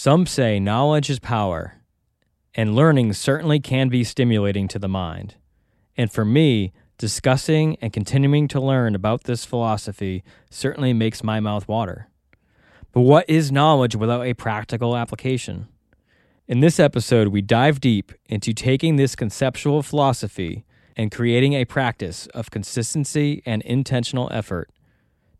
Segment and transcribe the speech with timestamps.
[0.00, 1.74] Some say knowledge is power,
[2.54, 5.34] and learning certainly can be stimulating to the mind.
[5.96, 11.66] And for me, discussing and continuing to learn about this philosophy certainly makes my mouth
[11.66, 12.06] water.
[12.92, 15.66] But what is knowledge without a practical application?
[16.46, 20.64] In this episode, we dive deep into taking this conceptual philosophy
[20.96, 24.70] and creating a practice of consistency and intentional effort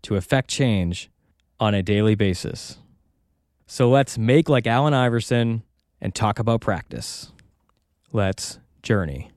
[0.02, 1.12] to effect change
[1.60, 2.78] on a daily basis.
[3.70, 5.62] So let's make like Allen Iverson
[6.00, 7.32] and talk about practice.
[8.12, 9.30] Let's journey.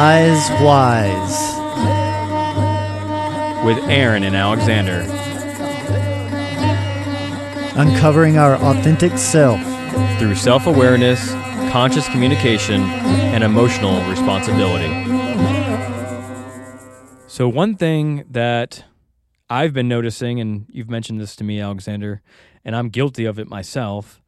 [0.00, 1.56] Wise Wise.
[3.62, 5.04] with Aaron and Alexander.
[7.78, 9.60] Uncovering our authentic self.
[10.18, 11.32] through self awareness,
[11.70, 14.88] conscious communication, and emotional responsibility.
[17.26, 18.84] So, one thing that
[19.50, 22.22] I've been noticing, and you've mentioned this to me, Alexander,
[22.64, 24.22] and I'm guilty of it myself,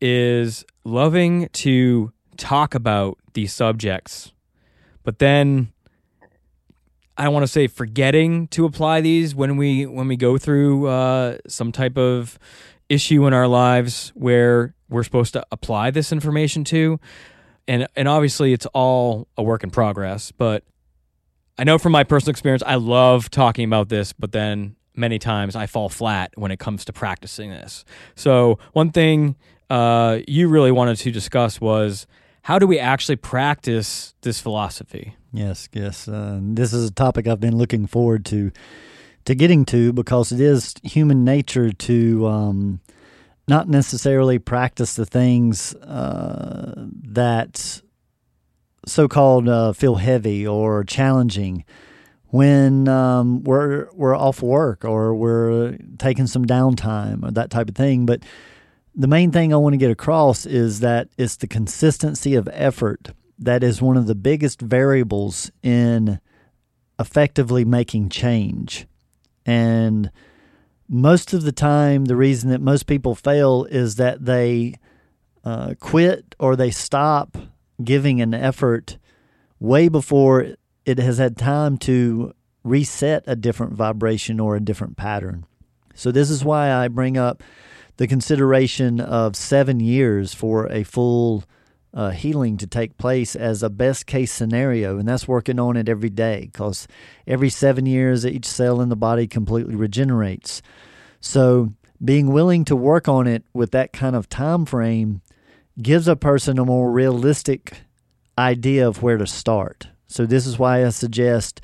[0.00, 4.32] is loving to talk about these subjects,
[5.06, 5.72] but then
[7.16, 10.88] I don't want to say forgetting to apply these when we when we go through
[10.88, 12.38] uh, some type of
[12.88, 17.00] issue in our lives where we're supposed to apply this information to,
[17.68, 20.32] and and obviously it's all a work in progress.
[20.32, 20.64] But
[21.56, 25.54] I know from my personal experience, I love talking about this, but then many times
[25.54, 27.84] I fall flat when it comes to practicing this.
[28.16, 29.36] So one thing
[29.70, 32.08] uh, you really wanted to discuss was
[32.46, 35.16] how do we actually practice this philosophy?
[35.32, 36.06] Yes, yes.
[36.06, 38.52] Uh, this is a topic I've been looking forward to
[39.24, 42.80] to getting to because it is human nature to um,
[43.48, 47.82] not necessarily practice the things uh, that
[48.86, 51.64] so-called uh, feel heavy or challenging
[52.26, 57.74] when um, we're we're off work or we're taking some downtime or that type of
[57.74, 58.06] thing.
[58.06, 58.22] But
[58.96, 63.10] the main thing I want to get across is that it's the consistency of effort
[63.38, 66.18] that is one of the biggest variables in
[66.98, 68.86] effectively making change.
[69.44, 70.10] And
[70.88, 74.76] most of the time, the reason that most people fail is that they
[75.44, 77.36] uh, quit or they stop
[77.84, 78.96] giving an effort
[79.60, 80.54] way before
[80.86, 82.32] it has had time to
[82.64, 85.44] reset a different vibration or a different pattern.
[85.94, 87.42] So, this is why I bring up
[87.96, 91.44] the consideration of seven years for a full
[91.94, 94.98] uh, healing to take place as a best case scenario.
[94.98, 96.86] And that's working on it every day because
[97.26, 100.60] every seven years, each cell in the body completely regenerates.
[101.20, 101.72] So,
[102.04, 105.22] being willing to work on it with that kind of time frame
[105.80, 107.78] gives a person a more realistic
[108.36, 109.88] idea of where to start.
[110.06, 111.62] So, this is why I suggest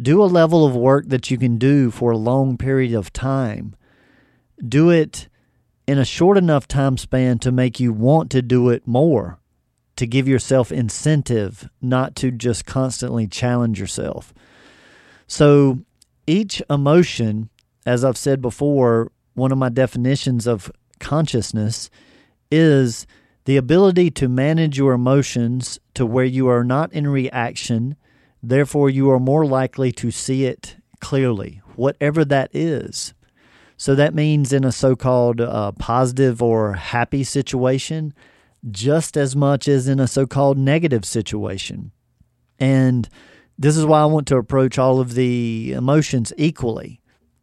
[0.00, 3.76] do a level of work that you can do for a long period of time.
[4.66, 5.28] Do it
[5.86, 9.38] in a short enough time span to make you want to do it more,
[9.96, 14.34] to give yourself incentive, not to just constantly challenge yourself.
[15.26, 15.80] So,
[16.26, 17.50] each emotion,
[17.84, 21.88] as I've said before, one of my definitions of consciousness
[22.50, 23.06] is
[23.44, 27.96] the ability to manage your emotions to where you are not in reaction,
[28.42, 33.14] therefore, you are more likely to see it clearly, whatever that is.
[33.76, 38.14] So that means in a so called uh, positive or happy situation,
[38.70, 41.92] just as much as in a so called negative situation.
[42.58, 43.08] And
[43.58, 47.00] this is why I want to approach all of the emotions equally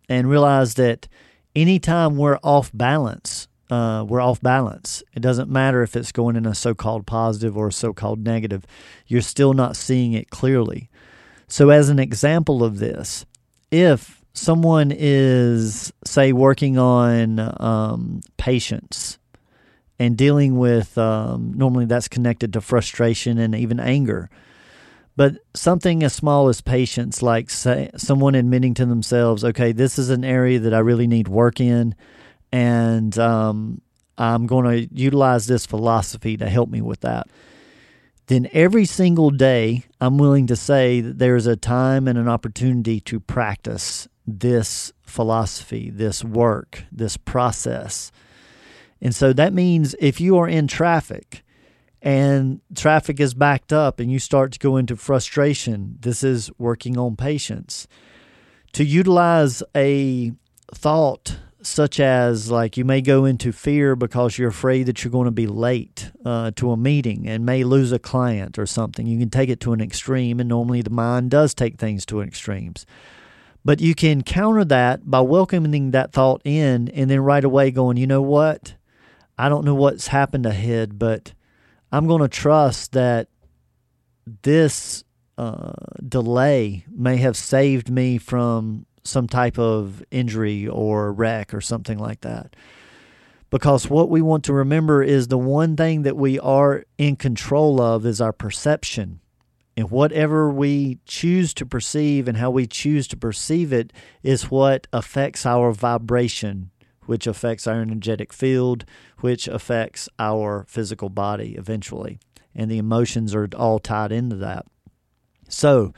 [0.09, 1.07] and realize that
[1.55, 5.03] anytime we're off balance, uh, we're off balance.
[5.15, 8.23] It doesn't matter if it's going in a so called positive or a so called
[8.23, 8.65] negative,
[9.07, 10.89] you're still not seeing it clearly.
[11.47, 13.25] So, as an example of this,
[13.71, 19.19] if someone is, say, working on um, patience
[19.99, 24.29] and dealing with, um, normally that's connected to frustration and even anger.
[25.15, 30.09] But something as small as patience, like say, someone admitting to themselves, okay, this is
[30.09, 31.93] an area that I really need work in,
[32.51, 33.81] and um,
[34.17, 37.27] I'm going to utilize this philosophy to help me with that.
[38.25, 42.99] Then every single day, I'm willing to say that there's a time and an opportunity
[43.01, 48.11] to practice this philosophy, this work, this process.
[49.01, 51.43] And so that means if you are in traffic
[52.01, 56.97] and traffic is backed up and you start to go into frustration, this is working
[56.97, 57.87] on patience.
[58.73, 60.31] To utilize a
[60.73, 65.25] thought such as like you may go into fear because you're afraid that you're going
[65.25, 69.07] to be late uh, to a meeting and may lose a client or something.
[69.07, 72.21] You can take it to an extreme, and normally the mind does take things to
[72.21, 72.85] extremes.
[73.65, 77.97] But you can counter that by welcoming that thought in and then right away going,
[77.97, 78.75] you know what?
[79.37, 81.33] I don't know what's happened ahead, but
[81.91, 83.29] I'm going to trust that
[84.41, 85.03] this
[85.37, 85.73] uh,
[86.07, 92.21] delay may have saved me from some type of injury or wreck or something like
[92.21, 92.55] that.
[93.49, 97.79] Because what we want to remember is the one thing that we are in control
[97.79, 99.19] of is our perception.
[99.75, 103.91] And whatever we choose to perceive and how we choose to perceive it
[104.21, 106.69] is what affects our vibration,
[107.05, 108.85] which affects our energetic field,
[109.19, 112.19] which affects our physical body eventually.
[112.53, 114.65] And the emotions are all tied into that.
[115.49, 115.93] So,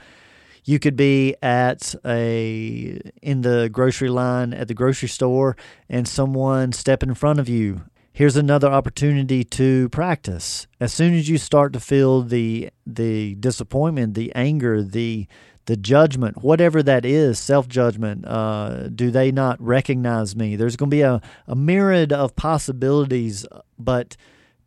[0.64, 5.56] you could be at a in the grocery line at the grocery store
[5.90, 7.84] and someone step in front of you
[8.16, 10.68] here's another opportunity to practice.
[10.80, 15.28] As soon as you start to feel the the disappointment the anger the
[15.66, 20.56] the judgment whatever that is self-judgment uh, do they not recognize me?
[20.56, 23.46] There's going to be a, a myriad of possibilities
[23.78, 24.16] but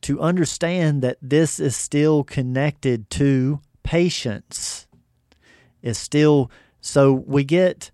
[0.02, 4.86] to understand that this is still connected to patience
[5.80, 6.50] is still
[6.82, 7.90] so we get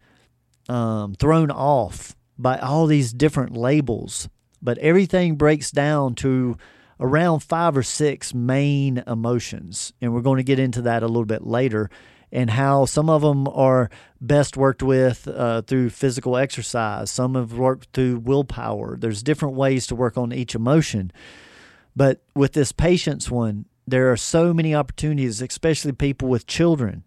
[0.69, 4.29] um, thrown off by all these different labels,
[4.65, 6.57] but everything breaks down to
[6.99, 11.25] around five or six main emotions, and we're going to get into that a little
[11.25, 11.91] bit later.
[12.33, 13.91] And how some of them are
[14.21, 17.09] best worked with uh, through physical exercise.
[17.09, 18.97] Some have worked through willpower.
[18.97, 21.13] There's different ways to work on each emotion.
[21.95, 27.05] But with this patience one, there are so many opportunities, especially people with children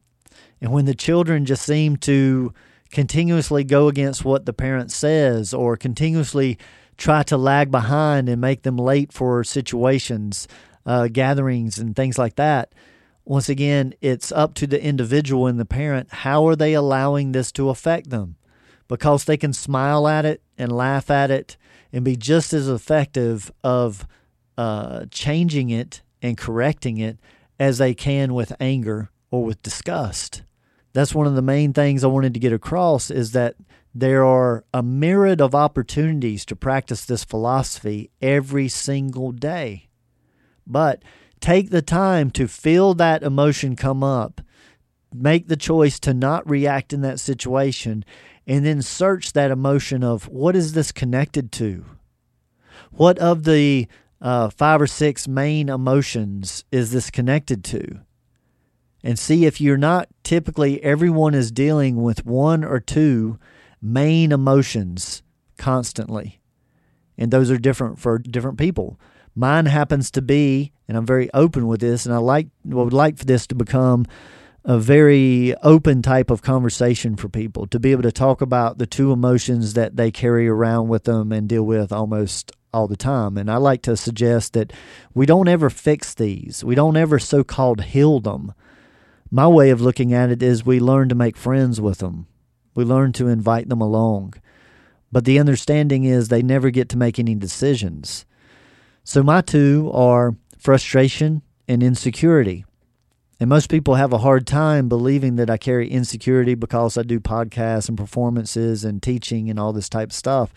[0.62, 2.54] and when the children just seem to
[2.92, 6.58] continuously go against what the parent says or continuously
[6.98, 10.48] try to lag behind and make them late for situations,
[10.86, 12.74] uh, gatherings, and things like that,
[13.26, 16.12] once again, it's up to the individual and the parent.
[16.12, 18.38] How are they allowing this to affect them?
[18.88, 21.58] Because they can smile at it and laugh at it
[21.92, 24.08] and be just as effective of
[24.58, 27.20] uh, changing it and correcting it
[27.60, 30.44] as they can with anger or with disgust
[30.98, 33.56] that's one of the main things I wanted to get across is that
[34.00, 39.90] there are a myriad of opportunities to practice this philosophy every single day.
[40.68, 41.02] But
[41.40, 44.42] take the time to feel that emotion come up,
[45.12, 48.06] make the choice to not react in that situation,
[48.46, 51.84] and then search that emotion of what is this connected to?
[52.92, 53.88] What of the
[54.22, 58.02] uh, five or six main emotions is this connected to?
[59.04, 63.38] and see if you're not typically everyone is dealing with one or two
[63.82, 65.24] main emotions
[65.58, 66.40] constantly.
[67.18, 69.00] And those are different for different people.
[69.36, 73.18] Mine happens to be, and I'm very open with this, and I like would like
[73.18, 74.06] for this to become
[74.66, 78.88] a very open type of conversation for people to be able to talk about the
[78.88, 83.38] two emotions that they carry around with them and deal with almost all the time.
[83.38, 84.74] And I like to suggest that
[85.14, 86.64] we don't ever fix these.
[86.64, 88.54] We don't ever so called heal them
[89.32, 92.28] my way of looking at it is we learn to make friends with them.
[92.78, 94.36] We learn to invite them along.
[95.12, 98.24] But the understanding is they never get to make any decisions.
[99.04, 102.66] So my two are frustration and insecurity.
[103.40, 107.20] And most people have a hard time believing that I carry insecurity because I do
[107.20, 110.54] podcasts and performances and teaching and all this type of stuff.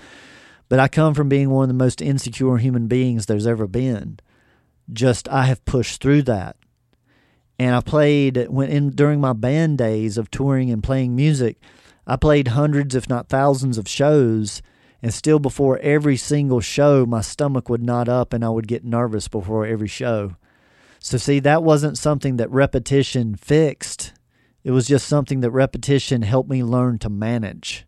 [0.68, 4.20] But I come from being one of the most insecure human beings there's ever been.
[4.92, 6.56] Just I have pushed through that
[7.58, 11.56] and I played when in during my band days of touring and playing music.
[12.07, 14.62] I played hundreds, if not thousands, of shows,
[15.02, 18.85] and still before every single show, my stomach would knot up and I would get
[18.85, 20.37] nervous before every show.
[20.99, 24.12] So, see, that wasn't something that repetition fixed.
[24.62, 27.87] It was just something that repetition helped me learn to manage.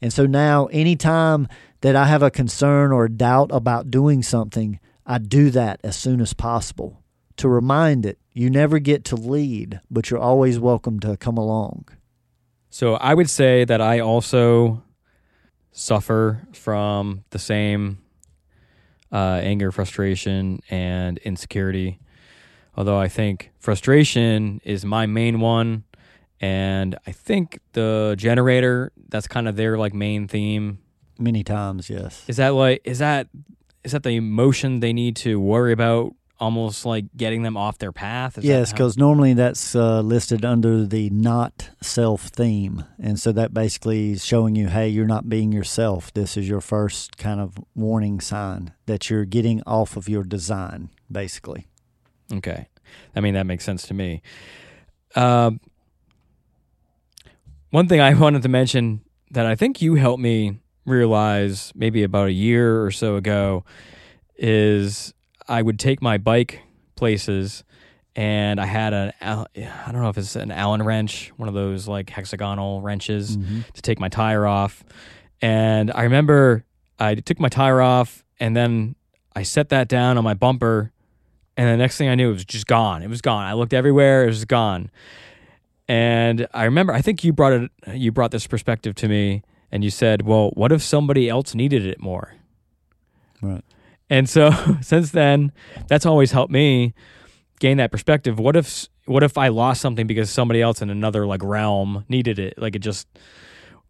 [0.00, 1.46] And so now, anytime
[1.82, 5.96] that I have a concern or a doubt about doing something, I do that as
[5.96, 7.02] soon as possible
[7.36, 11.86] to remind it you never get to lead, but you're always welcome to come along.
[12.72, 14.82] So I would say that I also
[15.72, 17.98] suffer from the same
[19.12, 22.00] uh, anger, frustration, and insecurity.
[22.74, 25.84] Although I think frustration is my main one,
[26.40, 30.78] and I think the generator that's kind of their like main theme.
[31.18, 32.24] Many times, yes.
[32.26, 33.28] Is that like is that
[33.84, 37.92] is that the emotion they need to worry about almost like getting them off their
[37.92, 38.36] path?
[38.36, 42.84] Is yes, because normally that's uh, listed under the not self theme.
[42.98, 46.12] And so that basically is showing you, hey, you're not being yourself.
[46.12, 50.90] This is your first kind of warning sign that you're getting off of your design,
[51.10, 51.68] basically.
[52.32, 52.68] Okay.
[53.14, 54.20] I mean, that makes sense to me.
[55.14, 55.60] Um,
[57.70, 62.28] one thing I wanted to mention that I think you helped me realize maybe about
[62.28, 63.64] a year or so ago
[64.36, 65.14] is
[65.52, 66.60] I would take my bike
[66.96, 67.62] places
[68.16, 69.44] and I had an, I
[69.92, 73.70] don't know if it's an Allen wrench, one of those like hexagonal wrenches Mhm.
[73.72, 74.82] to take my tire off.
[75.40, 76.64] And I remember
[76.98, 78.94] I took my tire off and then
[79.34, 80.92] I set that down on my bumper.
[81.56, 83.02] And the next thing I knew, it was just gone.
[83.02, 83.44] It was gone.
[83.44, 84.90] I looked everywhere, it was gone.
[85.88, 89.82] And I remember, I think you brought it, you brought this perspective to me, and
[89.84, 92.34] you said, "Well, what if somebody else needed it more?"
[93.42, 93.64] Right.
[94.12, 94.52] And so
[94.82, 95.52] since then,
[95.88, 96.92] that's always helped me
[97.60, 98.38] gain that perspective.
[98.38, 102.38] What if what if I lost something because somebody else in another like realm needed
[102.38, 102.54] it?
[102.58, 103.08] Like it just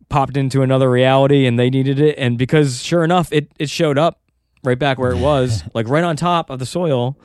[0.09, 3.99] popped into another reality and they needed it and because sure enough it it showed
[3.99, 4.21] up
[4.62, 7.19] right back where it was, like right on top of the soil.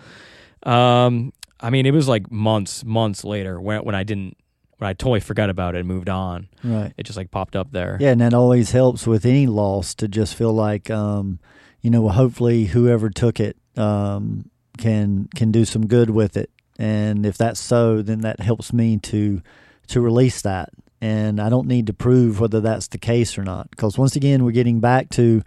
[0.63, 4.37] Um I mean, it was like months, months later when when I didn't
[4.79, 6.47] when I totally forgot about it and moved on.
[6.63, 6.93] Right.
[6.97, 7.97] It just like popped up there.
[7.99, 11.39] Yeah, and that always helps with any loss to just feel like, um,
[11.87, 17.25] you know, hopefully whoever took it um, can can do some good with it, and
[17.25, 19.41] if that's so, then that helps me to
[19.87, 20.67] to release that,
[20.99, 24.43] and I don't need to prove whether that's the case or not, because once again,
[24.43, 25.43] we're getting back to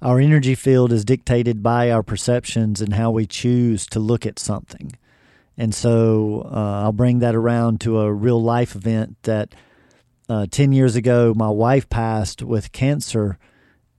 [0.00, 4.38] our energy field is dictated by our perceptions and how we choose to look at
[4.38, 4.92] something.
[5.58, 9.54] And so uh, I'll bring that around to a real life event that
[10.30, 13.36] uh, 10 years ago, my wife passed with cancer,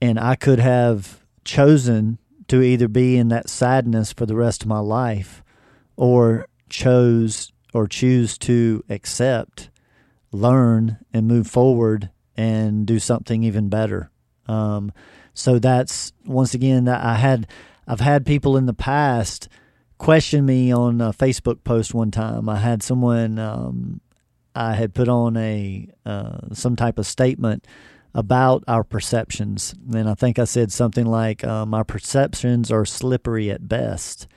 [0.01, 1.18] and I could have
[1.49, 5.43] chosen to either be in that sadness for the rest of my life
[5.97, 9.71] or chose or choose to accept,
[10.31, 14.11] learn, and move forward and do something even better.
[14.47, 14.91] Um,
[15.33, 17.47] so that's once again that I had
[17.87, 19.49] I've had people in the past
[19.97, 22.47] question me on a Facebook post one time.
[22.47, 24.01] I had someone um,
[24.53, 27.65] I had put on a uh, some type of statement
[28.13, 33.51] about our perceptions, and I think I said something like, um, "Our perceptions are slippery
[33.51, 34.27] at best,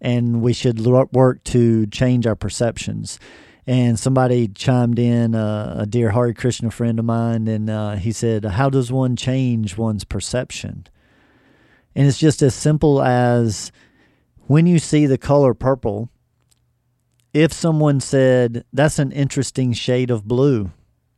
[0.00, 3.18] and we should work to change our perceptions."
[3.66, 8.12] And somebody chimed in, uh, a dear Hare Krishna friend of mine, and uh, he
[8.12, 10.86] said, "How does one change one's perception?"
[11.94, 13.72] And it's just as simple as
[14.46, 16.10] when you see the color purple,
[17.32, 20.72] if someone said, That's an interesting shade of blue,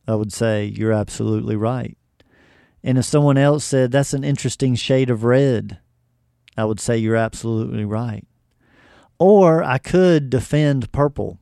[0.06, 1.96] I would say, You're absolutely right.
[2.84, 5.78] And if someone else said, That's an interesting shade of red,
[6.56, 8.26] I would say, You're absolutely right.
[9.18, 11.38] Or I could defend purple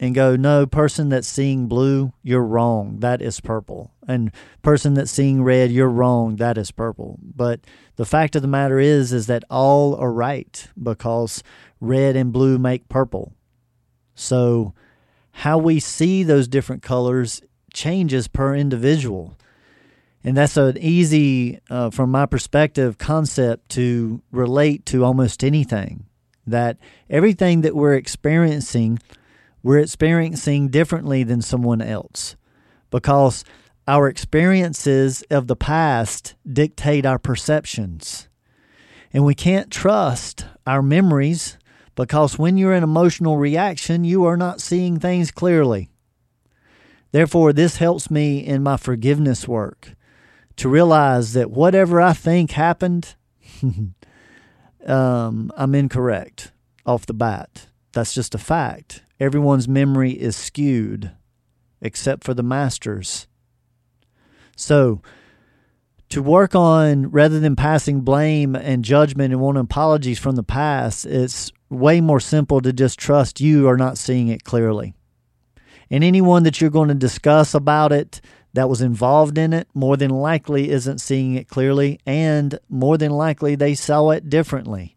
[0.00, 3.00] and go, No, person that's seeing blue, you're wrong.
[3.00, 3.92] That is purple.
[4.06, 6.36] And person that's seeing red, you're wrong.
[6.36, 7.18] That is purple.
[7.22, 7.60] But
[7.96, 11.42] the fact of the matter is, is that all are right because
[11.80, 13.34] red and blue make purple.
[14.14, 14.74] So,
[15.32, 19.36] how we see those different colors changes per individual.
[20.24, 26.06] And that's an easy, uh, from my perspective, concept to relate to almost anything.
[26.46, 28.98] That everything that we're experiencing,
[29.62, 32.36] we're experiencing differently than someone else
[32.90, 33.44] because
[33.86, 38.28] our experiences of the past dictate our perceptions.
[39.12, 41.58] And we can't trust our memories
[41.94, 45.90] because when you're in emotional reaction, you are not seeing things clearly.
[47.10, 49.94] Therefore, this helps me in my forgiveness work
[50.56, 53.14] to realize that whatever I think happened,
[54.86, 56.52] um, I'm incorrect
[56.84, 57.68] off the bat.
[57.92, 59.02] That's just a fact.
[59.18, 61.12] Everyone's memory is skewed
[61.80, 63.26] except for the master's.
[64.56, 65.00] So,
[66.08, 71.06] to work on rather than passing blame and judgment and wanting apologies from the past,
[71.06, 74.94] it's way more simple to just trust you are not seeing it clearly.
[75.90, 78.20] And anyone that you're going to discuss about it
[78.54, 83.10] that was involved in it more than likely isn't seeing it clearly, and more than
[83.10, 84.96] likely they saw it differently.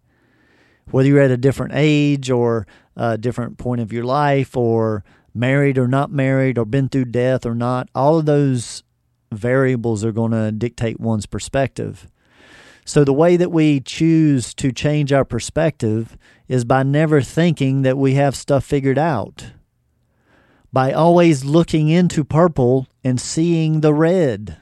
[0.90, 5.78] Whether you're at a different age or a different point of your life, or married
[5.78, 8.84] or not married, or been through death or not, all of those
[9.32, 12.08] variables are going to dictate one's perspective.
[12.84, 16.18] So, the way that we choose to change our perspective
[16.48, 19.52] is by never thinking that we have stuff figured out.
[20.74, 24.58] By always looking into purple and seeing the red,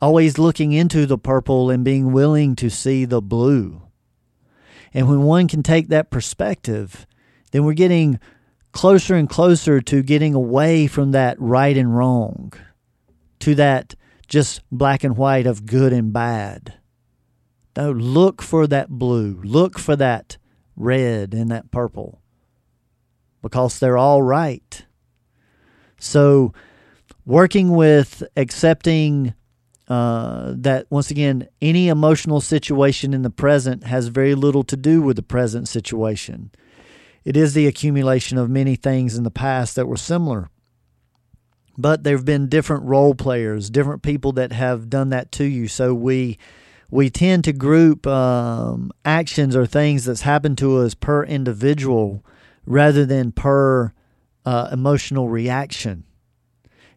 [0.00, 3.82] always looking into the purple and being willing to see the blue.
[4.94, 7.06] And when one can take that perspective,
[7.50, 8.18] then we're getting
[8.72, 12.52] closer and closer to getting away from that right and wrong,
[13.40, 13.94] to that
[14.28, 16.74] just black and white of good and bad.
[17.76, 20.38] No, look for that blue, look for that
[20.74, 22.22] red and that purple
[23.42, 24.86] because they're all right.
[26.02, 26.52] So,
[27.24, 29.34] working with accepting
[29.86, 35.00] uh, that, once again, any emotional situation in the present has very little to do
[35.00, 36.50] with the present situation.
[37.24, 40.50] It is the accumulation of many things in the past that were similar.
[41.78, 45.68] But there have been different role players, different people that have done that to you.
[45.68, 46.36] So we
[46.90, 52.24] we tend to group um, actions or things that's happened to us per individual
[52.66, 53.92] rather than per
[54.44, 56.04] uh, emotional reaction.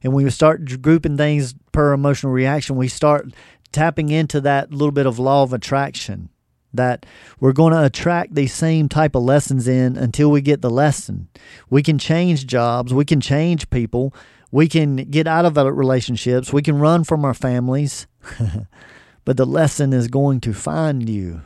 [0.03, 3.27] And when we start grouping things per emotional reaction, we start
[3.71, 6.29] tapping into that little bit of law of attraction
[6.73, 7.05] that
[7.39, 11.27] we're going to attract these same type of lessons in until we get the lesson.
[11.69, 14.13] We can change jobs, we can change people,
[14.51, 18.07] we can get out of relationships, we can run from our families,
[19.25, 21.41] but the lesson is going to find you.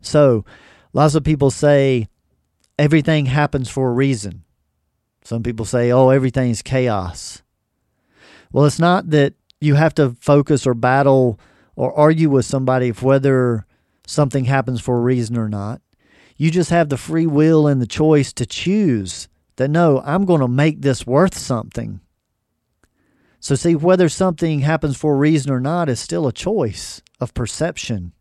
[0.00, 0.44] So,
[0.92, 2.08] lots of people say
[2.78, 4.44] everything happens for a reason.
[5.26, 7.42] Some people say, oh, everything's chaos.
[8.52, 11.40] Well, it's not that you have to focus or battle
[11.74, 13.66] or argue with somebody of whether
[14.06, 15.80] something happens for a reason or not.
[16.36, 20.42] You just have the free will and the choice to choose that no, I'm going
[20.42, 21.98] to make this worth something.
[23.40, 27.34] So, see, whether something happens for a reason or not is still a choice of
[27.34, 28.12] perception.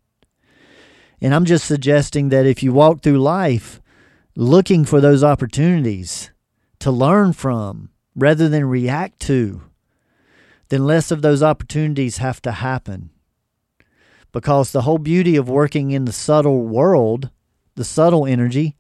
[1.22, 3.80] And I'm just suggesting that if you walk through life
[4.36, 6.32] looking for those opportunities
[6.86, 9.60] to learn from rather than react to,
[10.70, 13.10] then less of those opportunities have to happen
[14.32, 17.32] because the whole beauty of working in the subtle world,
[17.74, 18.76] the subtle energy,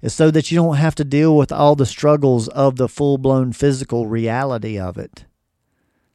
[0.00, 3.18] is so that you don't have to deal with all the struggles of the full
[3.18, 5.26] blown physical reality of it.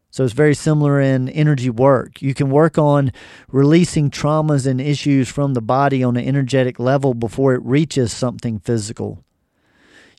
[0.09, 2.19] So it's very similar in energy work.
[2.19, 3.11] You can work on
[3.49, 8.57] releasing traumas and issues from the body on an energetic level before it reaches something
[8.57, 9.23] physical.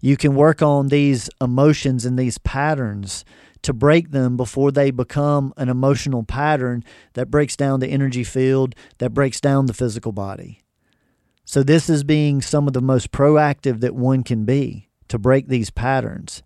[0.00, 3.24] You can work on these emotions and these patterns
[3.62, 6.84] to break them before they become an emotional pattern
[7.14, 10.62] that breaks down the energy field, that breaks down the physical body.
[11.44, 15.48] So, this is being some of the most proactive that one can be to break
[15.48, 16.42] these patterns.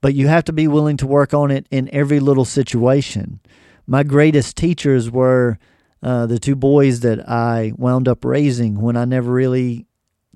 [0.00, 3.40] But you have to be willing to work on it in every little situation.
[3.86, 5.58] My greatest teachers were
[6.02, 9.86] uh, the two boys that I wound up raising when I never really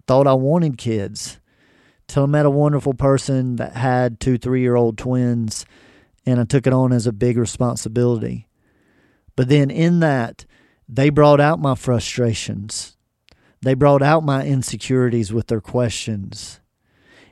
[0.07, 1.38] thought I wanted kids.
[2.12, 5.64] Till I met a wonderful person that had two three year old twins
[6.27, 8.48] and I took it on as a big responsibility.
[9.35, 10.44] But then in that,
[10.87, 12.98] they brought out my frustrations.
[13.62, 16.61] They brought out my insecurities with their questions.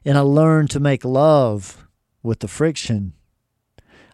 [0.02, 1.86] And I learned to make love
[2.22, 3.12] with the friction.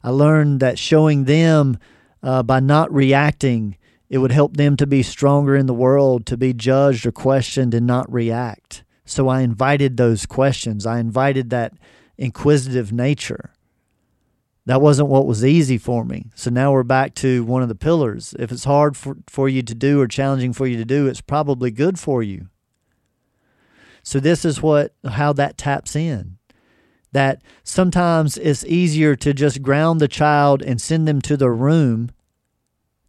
[0.02, 1.78] I learned that showing them
[2.24, 3.76] uh, by not reacting,
[4.10, 7.72] it would help them to be stronger in the world, to be judged or questioned
[7.72, 8.82] and not react.
[9.06, 10.84] So I invited those questions.
[10.84, 11.72] I invited that
[12.18, 13.52] inquisitive nature
[14.66, 16.26] that wasn't what was easy for me.
[16.34, 18.34] So now we're back to one of the pillars.
[18.38, 21.20] If it's hard for, for you to do or challenging for you to do, it's
[21.20, 22.48] probably good for you.
[24.02, 26.38] So this is what how that taps in.
[27.12, 32.10] That sometimes it's easier to just ground the child and send them to their room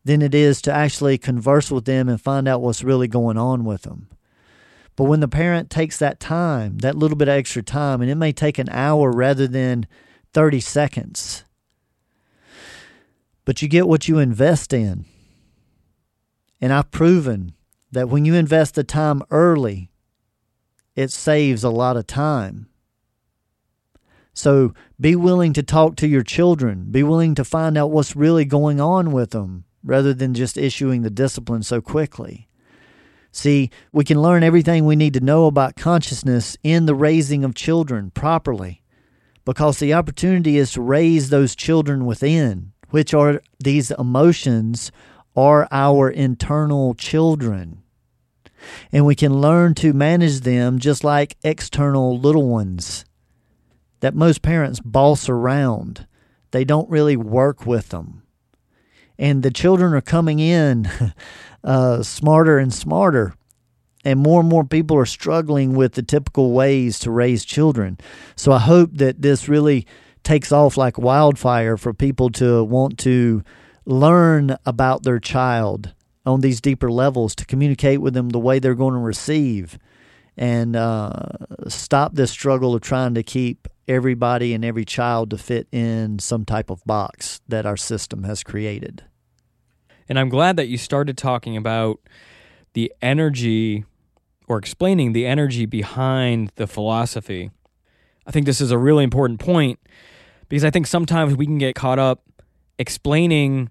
[0.06, 3.66] than it is to actually converse with them and find out what's really going on
[3.66, 4.08] with them.
[4.98, 8.16] But when the parent takes that time, that little bit of extra time, and it
[8.16, 9.88] may take an hour rather than
[10.34, 11.46] 30 seconds
[13.48, 15.06] but you get what you invest in.
[16.60, 17.54] And I've proven
[17.94, 19.90] that when you invest the time early,
[20.98, 22.68] it saves a lot of time.
[24.34, 26.88] So be willing to talk to your children.
[26.92, 31.04] Be willing to find out what's really going on with them rather than just issuing
[31.04, 32.47] the discipline so quickly.
[33.38, 37.54] See, we can learn everything we need to know about consciousness in the raising of
[37.54, 38.82] children properly
[39.46, 44.92] because the opportunity is to raise those children within which are these emotions,
[45.36, 47.84] are our internal children.
[48.92, 53.06] And we can learn to manage them just like external little ones
[54.00, 56.08] that most parents boss around.
[56.50, 58.24] They don't really work with them.
[59.20, 60.90] And the children are coming in
[61.64, 63.34] uh, smarter and smarter.
[64.06, 67.98] and more and more people are struggling with the typical ways to raise children.
[68.36, 69.86] So I hope that this really
[70.24, 73.44] takes off like wildfire for people to want to
[73.86, 75.94] learn about their child
[76.26, 79.80] on these deeper levels, to communicate with them the way they're going to receive,
[80.36, 81.10] and uh,
[81.70, 86.46] stop this struggle of trying to keep everybody and every child to fit in some
[86.46, 89.04] type of box that our system has created.
[90.10, 92.00] And I'm glad that you started talking about
[92.74, 93.86] the energy
[94.48, 97.52] or explaining the energy behind the philosophy.
[98.26, 99.80] I think this is a really important point
[100.50, 102.24] because I think sometimes we can get caught up
[102.78, 103.70] explaining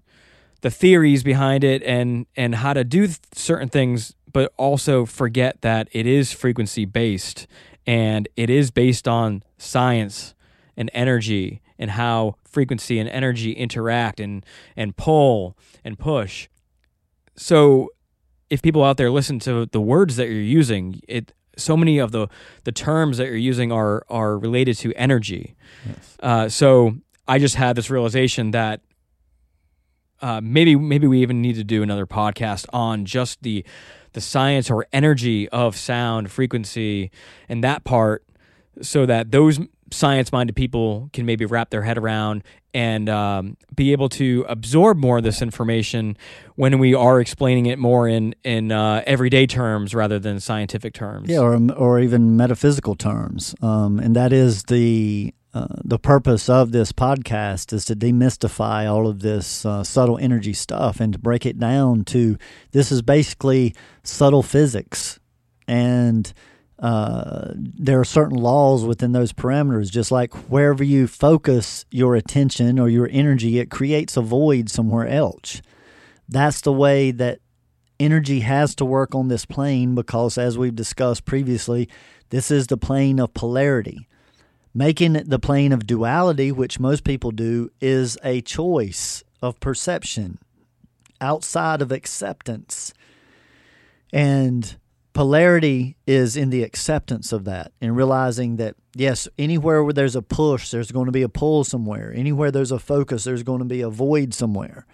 [0.61, 5.87] the theories behind it and and how to do certain things but also forget that
[5.91, 7.47] it is frequency based
[7.87, 10.35] and it is based on science
[10.75, 14.45] and energy and how frequency and energy interact and
[14.75, 16.49] and pull and push
[17.35, 17.89] so
[18.49, 22.11] if people out there listen to the words that you're using it so many of
[22.11, 22.27] the
[22.65, 25.55] the terms that you're using are are related to energy
[25.87, 26.17] yes.
[26.19, 26.95] uh, so
[27.27, 28.81] i just had this realization that
[30.21, 33.63] uh, maybe maybe we even need to do another podcast on just the
[34.17, 37.11] the science or energy of sound frequency
[37.47, 38.25] and that part
[38.81, 39.59] so that those
[39.91, 44.97] science minded people can maybe wrap their head around and um, be able to absorb
[44.97, 46.17] more of this information
[46.55, 51.29] when we are explaining it more in in uh, everyday terms rather than scientific terms.
[51.29, 56.71] Yeah, or or even metaphysical terms, um, and that is the uh, the purpose of
[56.71, 61.45] this podcast is to demystify all of this uh, subtle energy stuff and to break
[61.45, 62.37] it down to
[62.71, 65.19] this is basically subtle physics.
[65.67, 66.31] And
[66.79, 72.77] uh, there are certain laws within those parameters just like wherever you focus your attention
[72.77, 75.61] or your energy it creates a void somewhere else.
[76.29, 77.39] That's the way that
[77.99, 81.89] energy has to work on this plane because as we've discussed previously
[82.29, 84.06] this is the plane of polarity
[84.77, 90.37] Making the plane of duality, which most people do, is a choice of perception
[91.19, 92.93] outside of acceptance.
[94.13, 94.77] And
[95.13, 100.21] polarity is in the acceptance of that and realizing that, yes, anywhere where there's a
[100.21, 102.13] push, there's going to be a pull somewhere.
[102.15, 104.85] Anywhere there's a focus, there's going to be a void somewhere.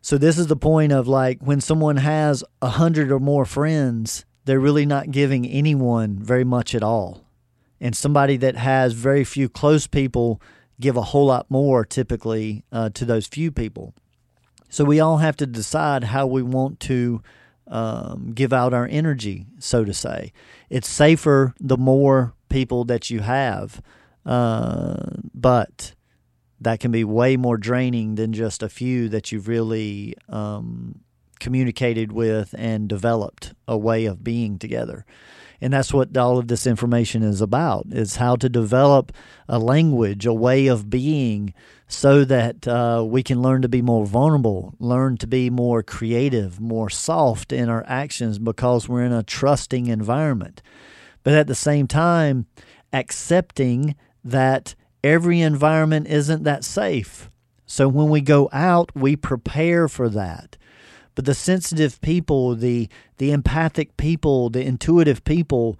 [0.00, 4.24] So, this is the point of like when someone has a hundred or more friends,
[4.44, 7.27] they're really not giving anyone very much at all
[7.80, 10.40] and somebody that has very few close people
[10.80, 13.94] give a whole lot more typically uh, to those few people.
[14.68, 17.22] So we all have to decide how we want to
[17.66, 20.32] um, give out our energy, so to say.
[20.68, 23.82] It's safer the more people that you have,
[24.26, 24.96] uh,
[25.34, 25.94] but
[26.60, 31.00] that can be way more draining than just a few that you've really um,
[31.38, 35.04] communicated with and developed a way of being together
[35.60, 39.12] and that's what all of this information is about is how to develop
[39.48, 41.52] a language a way of being
[41.86, 46.60] so that uh, we can learn to be more vulnerable learn to be more creative
[46.60, 50.62] more soft in our actions because we're in a trusting environment.
[51.24, 52.46] But at the same time
[52.92, 57.30] accepting that every environment isn't that safe.
[57.66, 60.56] So when we go out we prepare for that
[61.18, 65.76] but the sensitive people, the the empathic people, the intuitive people,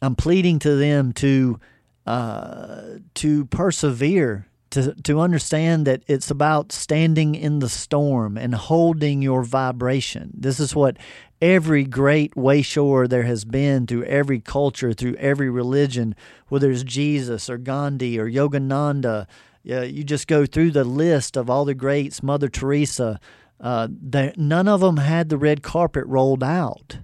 [0.00, 1.60] I'm pleading to them to
[2.06, 2.82] uh,
[3.16, 9.42] to persevere, to to understand that it's about standing in the storm and holding your
[9.42, 10.30] vibration.
[10.32, 10.96] This is what
[11.42, 16.14] every great wayshower there has been through every culture, through every religion,
[16.48, 19.26] whether it's Jesus or Gandhi or Yogananda.
[19.62, 23.20] Yeah, you just go through the list of all the greats, Mother Teresa,
[23.60, 23.88] uh,
[24.36, 26.98] none of them had the red carpet rolled out.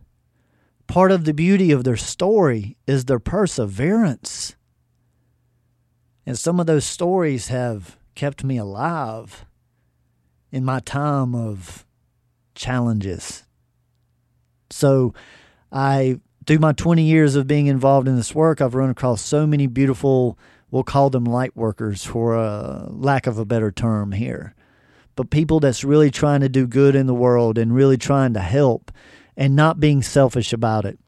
[0.87, 4.55] Part of the beauty of their story is their perseverance.
[6.27, 9.45] And some of those stories have kept me alive
[10.53, 11.85] in my time of
[12.55, 13.45] challenges.
[14.71, 15.14] So,
[15.73, 19.47] I, through my 20 years of being involved in this work, I've run across so
[19.47, 20.38] many beautiful,
[20.71, 24.55] we'll call them light workers for a lack of a better term here
[25.16, 28.40] but people that's really trying to do good in the world and really trying to
[28.40, 28.90] help
[29.37, 30.98] and not being selfish about it.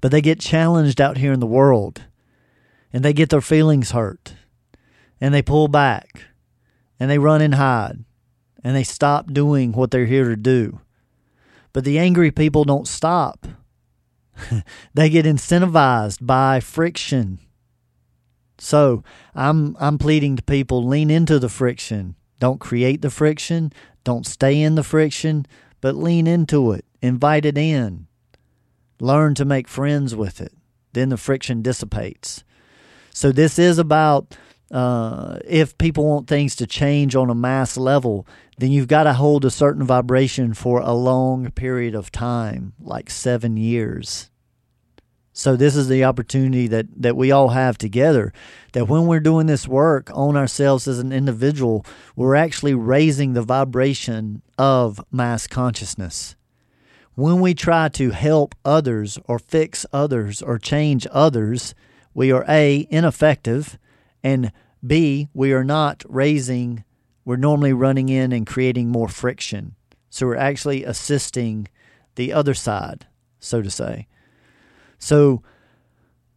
[0.00, 2.04] But they get challenged out here in the world
[2.92, 4.34] and they get their feelings hurt
[5.20, 6.22] and they pull back
[6.98, 8.04] and they run and hide
[8.62, 10.80] and they stop doing what they're here to do.
[11.72, 13.46] But the angry people don't stop.
[14.94, 17.40] they get incentivized by friction.
[18.58, 19.04] So
[19.34, 23.72] I'm I'm pleading to people lean into the friction don't create the friction.
[24.04, 25.46] Don't stay in the friction,
[25.80, 26.84] but lean into it.
[27.02, 28.06] Invite it in.
[29.00, 30.52] Learn to make friends with it.
[30.92, 32.44] Then the friction dissipates.
[33.10, 34.36] So this is about
[34.70, 38.26] uh, if people want things to change on a mass level,
[38.58, 43.10] then you've got to hold a certain vibration for a long period of time, like
[43.10, 44.30] seven years.
[45.38, 48.32] So this is the opportunity that, that we all have together.
[48.72, 51.84] That when we're doing this work on ourselves as an individual,
[52.16, 56.36] we're actually raising the vibration of mass consciousness.
[57.16, 61.74] When we try to help others or fix others or change others,
[62.14, 63.78] we are A, ineffective,
[64.24, 64.52] and
[64.86, 66.82] B, we are not raising,
[67.26, 69.74] we're normally running in and creating more friction.
[70.08, 71.68] So we're actually assisting
[72.14, 73.06] the other side,
[73.38, 74.06] so to say.
[74.98, 75.42] So,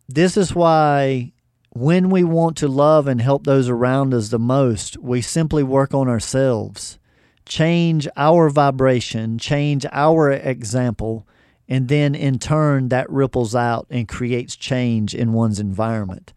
[0.08, 1.34] this is why
[1.72, 5.94] when we want to love and help those around us the most, we simply work
[5.94, 6.98] on ourselves,
[7.46, 11.28] change our vibration, change our example,
[11.68, 16.34] and then in turn that ripples out and creates change in one's environment.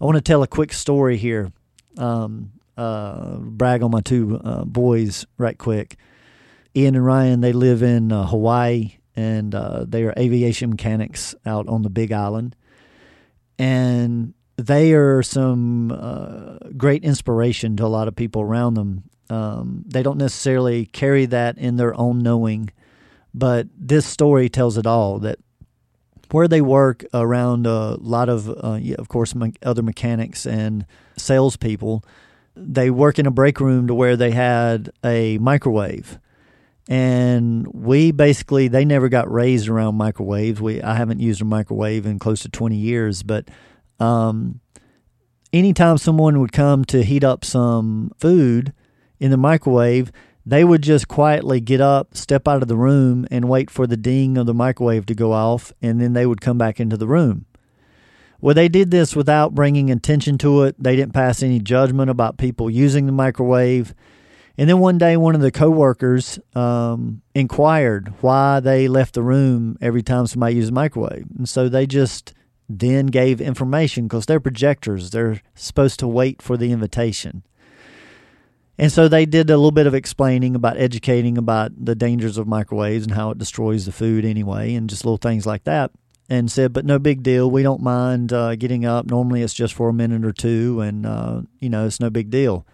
[0.00, 1.52] I want to tell a quick story here.
[1.98, 5.96] Um, uh, brag on my two uh, boys right quick.
[6.74, 11.68] Ian and Ryan, they live in uh, Hawaii and uh, they are aviation mechanics out
[11.68, 12.56] on the Big Island,
[13.58, 19.04] and they are some uh, great inspiration to a lot of people around them.
[19.28, 22.70] Um, they don't necessarily carry that in their own knowing,
[23.32, 25.18] but this story tells it all.
[25.20, 25.38] That
[26.30, 32.04] where they work around a lot of, uh, of course, me- other mechanics and salespeople,
[32.54, 36.18] they work in a break room to where they had a microwave
[36.90, 40.60] and we basically they never got raised around microwaves.
[40.60, 43.48] We I haven't used a microwave in close to twenty years, but
[44.00, 44.60] um,
[45.52, 48.72] anytime someone would come to heat up some food
[49.20, 50.10] in the microwave,
[50.44, 53.96] they would just quietly get up, step out of the room, and wait for the
[53.96, 57.06] ding of the microwave to go off, and then they would come back into the
[57.06, 57.46] room.
[58.40, 60.82] Well, they did this without bringing attention to it.
[60.82, 63.94] They didn't pass any judgment about people using the microwave.
[64.60, 69.78] And then one day, one of the coworkers um, inquired why they left the room
[69.80, 71.24] every time somebody used a microwave.
[71.38, 72.34] And so they just
[72.68, 75.12] then gave information because they're projectors.
[75.12, 77.42] They're supposed to wait for the invitation.
[78.76, 82.46] And so they did a little bit of explaining about educating about the dangers of
[82.46, 85.90] microwaves and how it destroys the food anyway, and just little things like that.
[86.28, 87.50] And said, but no big deal.
[87.50, 89.06] We don't mind uh, getting up.
[89.06, 92.28] Normally it's just for a minute or two, and, uh, you know, it's no big
[92.28, 92.66] deal.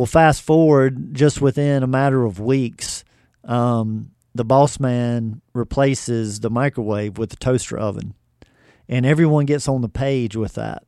[0.00, 3.04] Well, fast forward just within a matter of weeks,
[3.44, 8.14] um, the boss man replaces the microwave with the toaster oven,
[8.88, 10.84] and everyone gets on the page with that.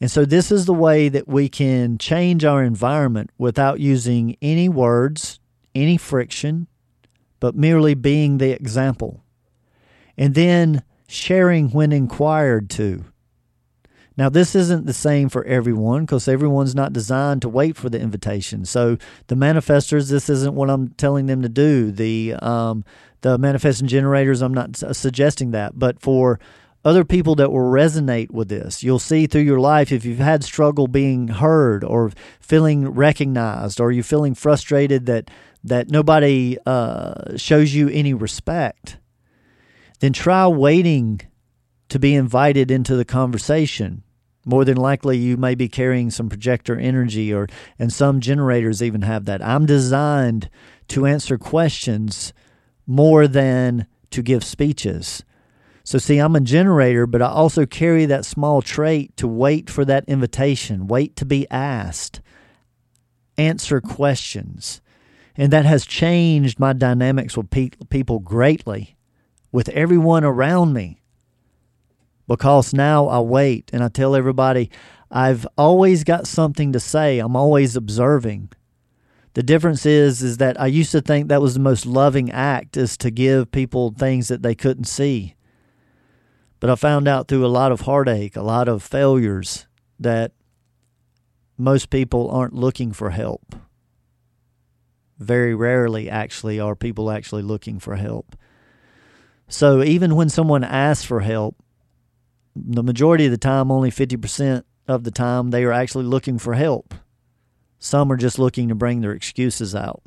[0.00, 4.70] And so, this is the way that we can change our environment without using any
[4.70, 5.38] words,
[5.74, 6.66] any friction,
[7.40, 9.22] but merely being the example.
[10.16, 13.04] And then sharing when inquired to.
[14.18, 18.00] Now, this isn't the same for everyone because everyone's not designed to wait for the
[18.00, 18.64] invitation.
[18.64, 21.92] So, the manifestors, this isn't what I'm telling them to do.
[21.92, 22.84] The um,
[23.20, 25.78] the manifesting generators, I'm not suggesting that.
[25.78, 26.40] But for
[26.84, 30.42] other people that will resonate with this, you'll see through your life if you've had
[30.42, 35.30] struggle being heard or feeling recognized, or you're feeling frustrated that
[35.62, 38.98] that nobody uh, shows you any respect,
[40.00, 41.20] then try waiting
[41.88, 44.02] to be invited into the conversation
[44.48, 47.46] more than likely you may be carrying some projector energy or
[47.78, 49.44] and some generators even have that.
[49.44, 50.48] I'm designed
[50.88, 52.32] to answer questions
[52.86, 55.22] more than to give speeches.
[55.84, 59.86] So see i'm a generator but i also carry that small trait to wait for
[59.86, 62.20] that invitation wait to be asked
[63.38, 64.82] answer questions.
[65.36, 68.96] And that has changed my dynamics with pe- people greatly
[69.52, 71.00] with everyone around me
[72.28, 74.70] because now I wait and I tell everybody
[75.10, 77.18] I've always got something to say.
[77.18, 78.50] I'm always observing.
[79.32, 82.76] The difference is is that I used to think that was the most loving act
[82.76, 85.34] is to give people things that they couldn't see.
[86.60, 89.66] But I found out through a lot of heartache, a lot of failures
[89.98, 90.32] that
[91.56, 93.54] most people aren't looking for help.
[95.18, 98.36] Very rarely actually are people actually looking for help.
[99.48, 101.56] So even when someone asks for help,
[102.66, 106.54] the majority of the time, only 50% of the time, they are actually looking for
[106.54, 106.94] help.
[107.78, 110.02] Some are just looking to bring their excuses out.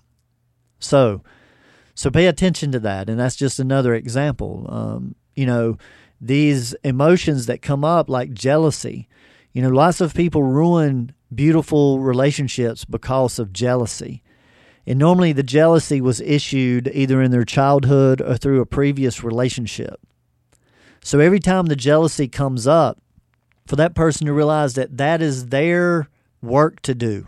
[0.79, 1.23] So,
[1.93, 4.67] so pay attention to that, and that's just another example.
[4.69, 5.77] Um, you know,
[6.19, 9.07] these emotions that come up, like jealousy.
[9.53, 14.23] You know, lots of people ruin beautiful relationships because of jealousy.
[14.85, 19.99] And normally the jealousy was issued either in their childhood or through a previous relationship.
[21.03, 22.99] So every time the jealousy comes up,
[23.71, 26.09] for that person to realize that that is their
[26.41, 27.27] work to do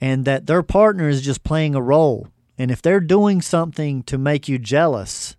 [0.00, 2.28] and that their partner is just playing a role.
[2.58, 5.36] And if they're doing something to make you jealous,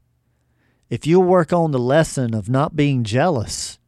[0.89, 3.79] if you work on the lesson of not being jealous,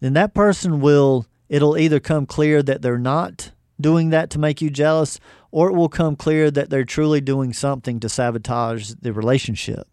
[0.00, 4.60] then that person will, it'll either come clear that they're not doing that to make
[4.60, 9.12] you jealous, or it will come clear that they're truly doing something to sabotage the
[9.12, 9.86] relationship.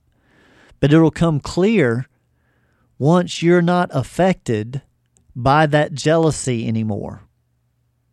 [0.81, 2.07] But it'll come clear
[2.99, 4.81] once you're not affected
[5.33, 7.21] by that jealousy anymore.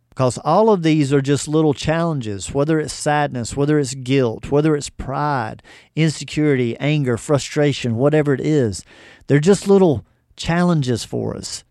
[0.09, 4.75] Because all of these are just little challenges, whether it's sadness, whether it's guilt, whether
[4.75, 5.63] it's pride,
[5.95, 8.83] insecurity, anger, frustration, whatever it is.
[9.27, 10.05] They're just little
[10.35, 11.63] challenges for us.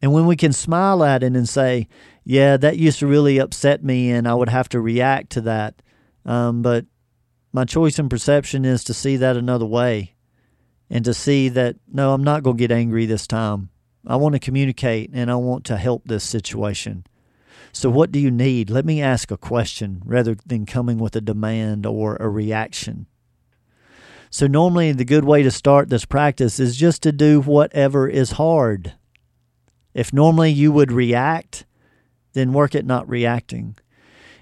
[0.00, 1.88] And when we can smile at it and say,
[2.24, 5.82] yeah, that used to really upset me and I would have to react to that.
[6.24, 6.86] Um, but
[7.56, 10.14] my choice and perception is to see that another way
[10.90, 13.70] and to see that, no, I'm not going to get angry this time.
[14.06, 17.06] I want to communicate and I want to help this situation.
[17.72, 18.68] So, what do you need?
[18.68, 23.06] Let me ask a question rather than coming with a demand or a reaction.
[24.28, 28.32] So, normally, the good way to start this practice is just to do whatever is
[28.32, 28.92] hard.
[29.94, 31.64] If normally you would react,
[32.34, 33.78] then work at not reacting.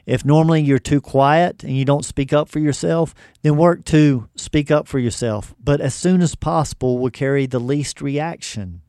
[0.07, 4.29] If normally you're too quiet and you don't speak up for yourself, then work to
[4.37, 5.55] speak up for yourself.
[5.63, 8.83] But as soon as possible will carry the least reaction.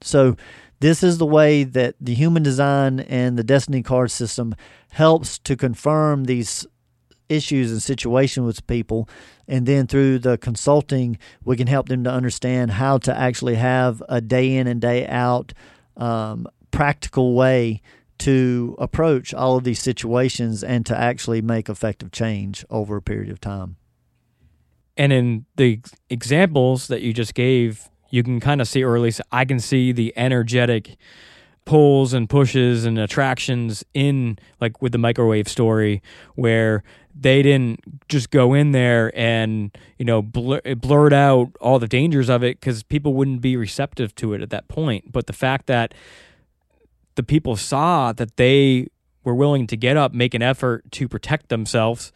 [0.00, 0.36] So,
[0.78, 4.54] this is the way that the human design and the destiny card system
[4.92, 6.66] helps to confirm these
[7.28, 9.06] issues and situations with people.
[9.46, 14.02] And then through the consulting, we can help them to understand how to actually have
[14.08, 15.52] a day in and day out
[15.98, 17.82] um, practical way
[18.20, 23.30] to approach all of these situations and to actually make effective change over a period
[23.30, 23.76] of time.
[24.96, 29.02] And in the examples that you just gave, you can kind of see, or at
[29.02, 30.96] least I can see the energetic
[31.64, 36.02] pulls and pushes and attractions in, like with the microwave story,
[36.34, 36.82] where
[37.18, 42.28] they didn't just go in there and you know blur, blurt out all the dangers
[42.28, 45.12] of it because people wouldn't be receptive to it at that point.
[45.12, 45.94] But the fact that
[47.14, 48.88] the people saw that they
[49.24, 52.12] were willing to get up, make an effort to protect themselves,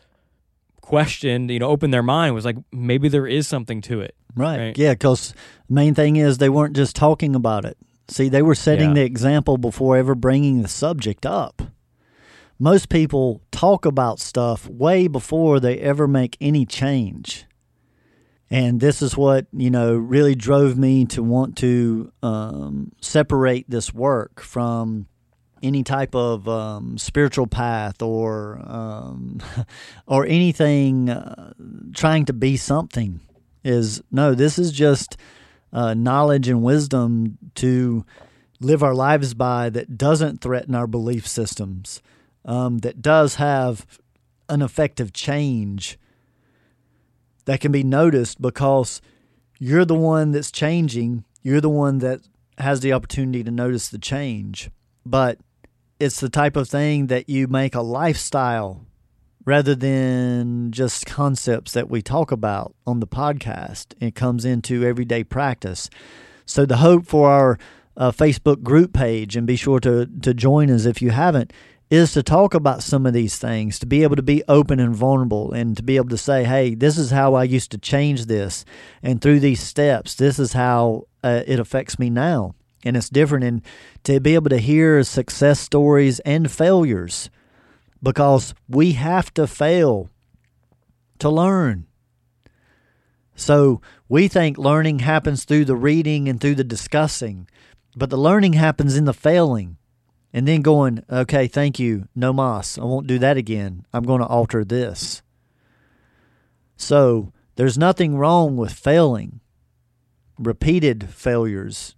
[0.80, 4.14] questioned, you know, open their mind, was like, maybe there is something to it.
[4.35, 4.59] Right.
[4.59, 4.78] right?
[4.78, 5.35] Yeah, because
[5.68, 7.76] main thing is they weren't just talking about it.
[8.09, 8.94] See, they were setting yeah.
[8.94, 11.62] the example before ever bringing the subject up.
[12.59, 17.46] Most people talk about stuff way before they ever make any change.
[18.50, 23.92] And this is what, you know, really drove me to want to um, separate this
[23.92, 25.07] work from
[25.64, 29.40] any type of um, spiritual path or um,
[30.07, 31.54] or anything uh,
[31.94, 33.20] trying to be something
[33.64, 35.16] is no this is just
[35.72, 38.04] uh, knowledge and wisdom to
[38.61, 42.02] live our lives by that doesn't threaten our belief systems
[42.44, 43.98] um, that does have
[44.50, 45.98] an effective change
[47.44, 49.00] that can be noticed because
[49.59, 51.24] you're the one that's changing.
[51.42, 52.20] You're the one that
[52.59, 54.70] has the opportunity to notice the change.
[55.04, 55.38] But
[56.00, 58.87] it's the type of thing that you make a lifestyle
[59.44, 63.94] rather than just concepts that we talk about on the podcast.
[64.00, 65.90] It comes into everyday practice.
[66.46, 67.59] So the hope for our
[67.96, 71.52] uh, Facebook group page, and be sure to to join us if you haven't,
[71.90, 74.96] is to talk about some of these things, to be able to be open and
[74.96, 78.26] vulnerable, and to be able to say, hey, this is how I used to change
[78.26, 78.64] this.
[79.02, 82.54] And through these steps, this is how uh, it affects me now.
[82.84, 83.44] And it's different.
[83.44, 83.62] And
[84.04, 87.30] to be able to hear success stories and failures,
[88.02, 90.10] because we have to fail
[91.18, 91.86] to learn.
[93.34, 97.48] So we think learning happens through the reading and through the discussing,
[97.96, 99.76] but the learning happens in the failing
[100.34, 102.76] and then going, okay, thank you, no mas.
[102.76, 103.86] I won't do that again.
[103.92, 105.22] I'm going to alter this.
[106.76, 109.38] So there's nothing wrong with failing.
[110.36, 111.94] Repeated failures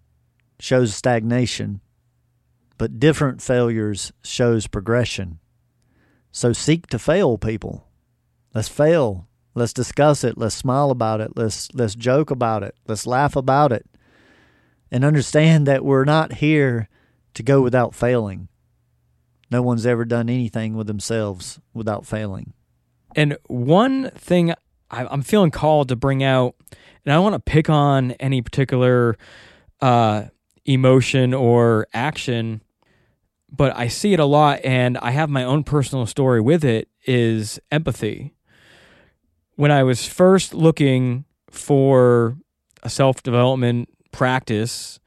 [0.61, 1.81] shows stagnation,
[2.77, 5.39] but different failures shows progression.
[6.31, 7.89] So seek to fail, people.
[8.55, 9.29] Let's fail.
[9.55, 10.37] Let's discuss it.
[10.37, 11.31] Let's smile about it.
[11.35, 12.75] Let's let's joke about it.
[12.87, 13.87] Let's laugh about it.
[14.91, 16.91] And understand that we're not here
[17.37, 18.49] to go without failing.
[19.51, 22.55] No one's ever done anything with themselves without failing.
[23.15, 24.55] And one thing
[24.91, 29.17] I'm feeling called to bring out, and I don't want to pick on any particular
[29.81, 30.25] uh,
[30.65, 32.63] emotion or action.
[33.51, 36.89] but I see it a lot, and I have my own personal story with it.
[37.07, 38.35] Is empathy.
[39.55, 42.37] When I was first looking for
[42.83, 44.99] a self development practice,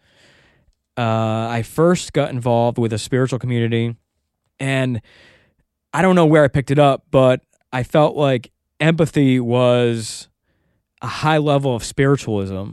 [0.99, 3.95] uh, I first got involved with a spiritual community,
[4.59, 5.01] and
[5.93, 7.41] I don't know where I picked it up, but
[7.71, 10.27] I felt like empathy was
[11.01, 12.71] a high level of spiritualism.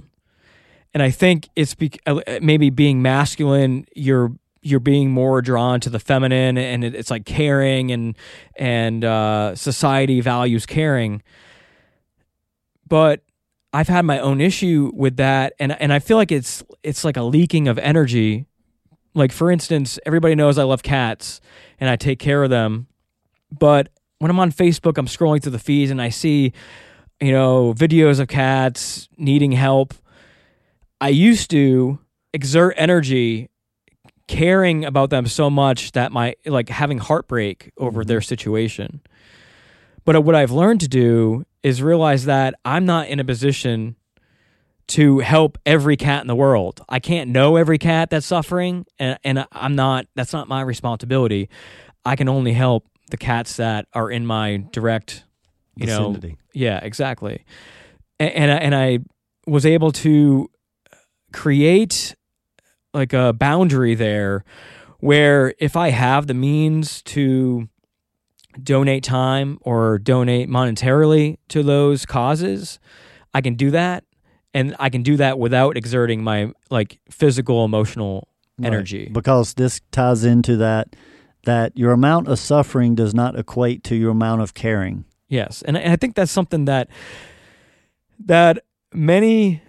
[0.93, 5.91] And I think it's be- uh, maybe being masculine, you're you're being more drawn to
[5.91, 8.17] the feminine, and it's like caring and
[8.57, 11.23] and uh, society values caring.
[12.89, 13.23] But
[13.77, 17.19] I've had my own issue with that, and and I feel like it's it's like
[17.19, 18.47] a leaking of energy.
[19.13, 21.43] Like for instance, everybody knows I love cats
[21.79, 22.87] and I take care of them,
[23.53, 26.55] but when I'm on Facebook, I'm scrolling through the feeds and I see,
[27.21, 29.93] you know, videos of cats needing help.
[30.99, 31.99] I used to
[32.33, 33.51] exert energy
[34.27, 38.25] caring about them so much that my like having heartbreak over their mm-hmm.
[38.25, 39.01] situation.
[40.07, 43.97] But what I've learned to do is realize that I'm not in a position
[44.87, 46.81] to help every cat in the world.
[46.89, 51.49] I can't know every cat that's suffering and, and I'm not that's not my responsibility.
[52.05, 55.25] I can only help the cats that are in my direct
[55.75, 56.29] you Vicinity.
[56.29, 57.45] know yeah exactly
[58.21, 58.99] and and I, and I
[59.49, 60.49] was able to
[61.33, 62.15] create
[62.95, 64.45] like a boundary there
[65.01, 67.69] where if I have the means to
[68.63, 72.79] donate time or donate monetarily to those causes,
[73.35, 74.05] I can do that
[74.55, 78.29] and I can do that without exerting my like physical emotional
[78.63, 79.05] energy.
[79.05, 79.13] Right.
[79.13, 80.97] Because this ties into that
[81.45, 85.05] that your amount of suffering does not equate to your amount of caring.
[85.29, 85.63] Yes.
[85.63, 86.89] And, and I think that's something that
[88.25, 89.63] that many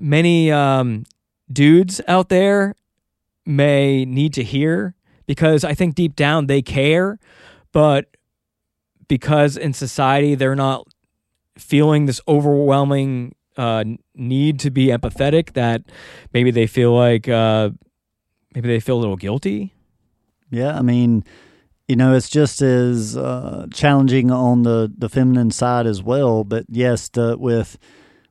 [0.00, 1.04] many um,
[1.52, 2.74] dudes out there
[3.46, 4.94] may need to hear
[5.26, 7.18] because I think deep down they care,
[7.74, 8.16] but
[9.06, 10.86] because in society they're not
[11.58, 15.82] feeling this overwhelming uh, need to be empathetic that
[16.32, 17.68] maybe they feel like uh,
[18.54, 19.74] maybe they feel a little guilty.
[20.50, 21.24] Yeah, I mean,
[21.88, 26.44] you know, it's just as uh, challenging on the the feminine side as well.
[26.44, 27.78] But yes, the, with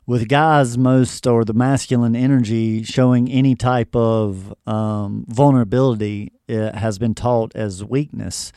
[0.05, 6.99] with guys most or the masculine energy showing any type of um, vulnerability it has
[6.99, 8.51] been taught as weakness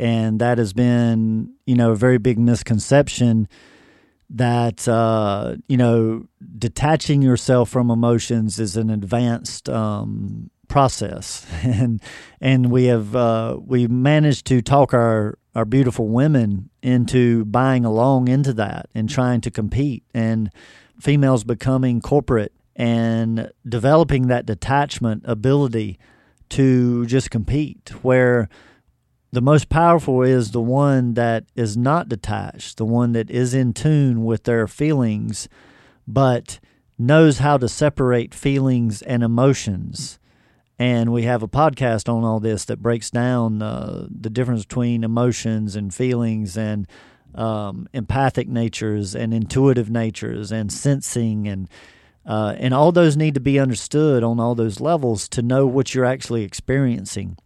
[0.00, 3.48] and that has been you know a very big misconception
[4.30, 6.26] that uh, you know
[6.58, 11.46] detaching yourself from emotions is an advanced um, process.
[11.62, 12.00] And
[12.40, 18.28] and we have uh, we managed to talk our our beautiful women into buying along
[18.28, 20.04] into that and trying to compete.
[20.14, 20.50] And
[20.98, 25.98] females becoming corporate and developing that detachment ability
[26.50, 28.48] to just compete where
[29.32, 33.72] the most powerful is the one that is not detached, the one that is in
[33.72, 35.48] tune with their feelings,
[36.06, 36.58] but
[36.98, 40.18] knows how to separate feelings and emotions.
[40.78, 45.04] And we have a podcast on all this that breaks down uh, the difference between
[45.04, 46.88] emotions and feelings and
[47.34, 51.68] um, empathic natures and intuitive natures and sensing and
[52.26, 55.94] uh, and all those need to be understood on all those levels to know what
[55.94, 57.36] you're actually experiencing.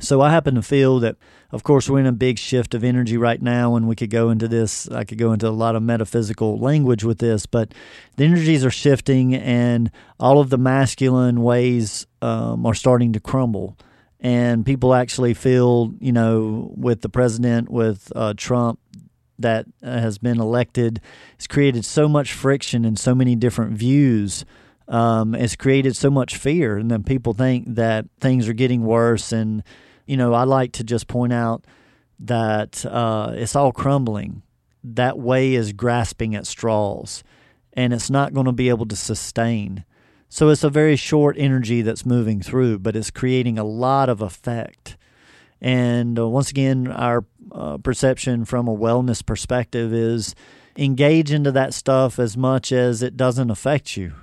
[0.00, 1.16] So I happen to feel that,
[1.50, 4.30] of course, we're in a big shift of energy right now, and we could go
[4.30, 4.88] into this.
[4.88, 7.74] I could go into a lot of metaphysical language with this, but
[8.16, 13.76] the energies are shifting, and all of the masculine ways um, are starting to crumble.
[14.20, 18.78] And people actually feel, you know, with the president, with uh, Trump,
[19.38, 21.00] that uh, has been elected,
[21.36, 24.44] has created so much friction and so many different views
[24.90, 29.30] um, it's created so much fear, and then people think that things are getting worse,
[29.30, 29.62] and
[30.10, 31.64] you know, I like to just point out
[32.18, 34.42] that uh, it's all crumbling.
[34.82, 37.22] That way is grasping at straws,
[37.74, 39.84] and it's not going to be able to sustain.
[40.28, 44.20] So it's a very short energy that's moving through, but it's creating a lot of
[44.20, 44.96] effect.
[45.60, 50.34] And uh, once again, our uh, perception from a wellness perspective is
[50.76, 54.14] engage into that stuff as much as it doesn't affect you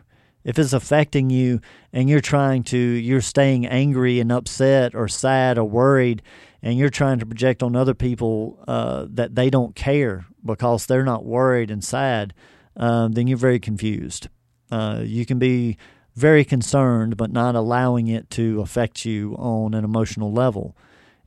[0.47, 1.59] if it's affecting you
[1.91, 6.23] and you're trying to you're staying angry and upset or sad or worried
[6.63, 11.03] and you're trying to project on other people uh, that they don't care because they're
[11.03, 12.33] not worried and sad
[12.77, 14.29] um, then you're very confused.
[14.71, 15.77] Uh, you can be
[16.15, 20.77] very concerned but not allowing it to affect you on an emotional level.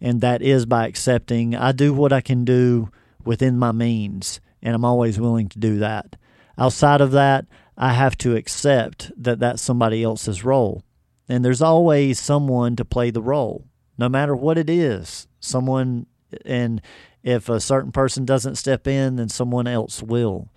[0.00, 2.90] And that is by accepting i do what i can do
[3.22, 6.16] within my means and i'm always willing to do that.
[6.56, 7.44] Outside of that
[7.82, 10.84] I have to accept that that's somebody else's role.
[11.30, 13.64] And there's always someone to play the role.
[14.00, 15.28] no matter what it is.
[15.40, 16.06] Someone,
[16.46, 16.80] and
[17.22, 20.48] if a certain person doesn't step in, then someone else will.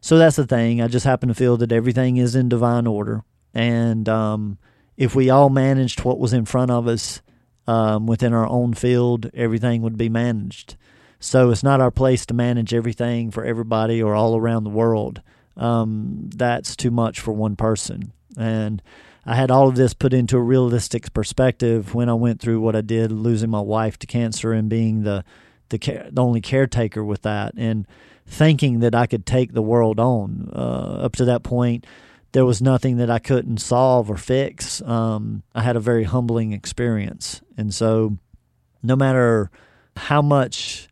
[0.00, 0.80] So that's the thing.
[0.80, 3.24] I just happen to feel that everything is in divine order.
[3.52, 4.58] And um,
[4.96, 7.20] if we all managed what was in front of us
[7.66, 10.76] um, within our own field, everything would be managed.
[11.20, 15.20] So it's not our place to manage everything for everybody or all around the world.
[15.56, 18.12] Um, that's too much for one person.
[18.36, 18.82] And
[19.24, 22.74] I had all of this put into a realistic perspective when I went through what
[22.74, 25.24] I did, losing my wife to cancer and being the
[25.68, 27.86] the, care, the only caretaker with that, and
[28.26, 30.50] thinking that I could take the world on.
[30.54, 31.86] Uh, up to that point,
[32.32, 34.82] there was nothing that I couldn't solve or fix.
[34.82, 38.18] Um, I had a very humbling experience, and so
[38.82, 39.50] no matter
[39.96, 40.88] how much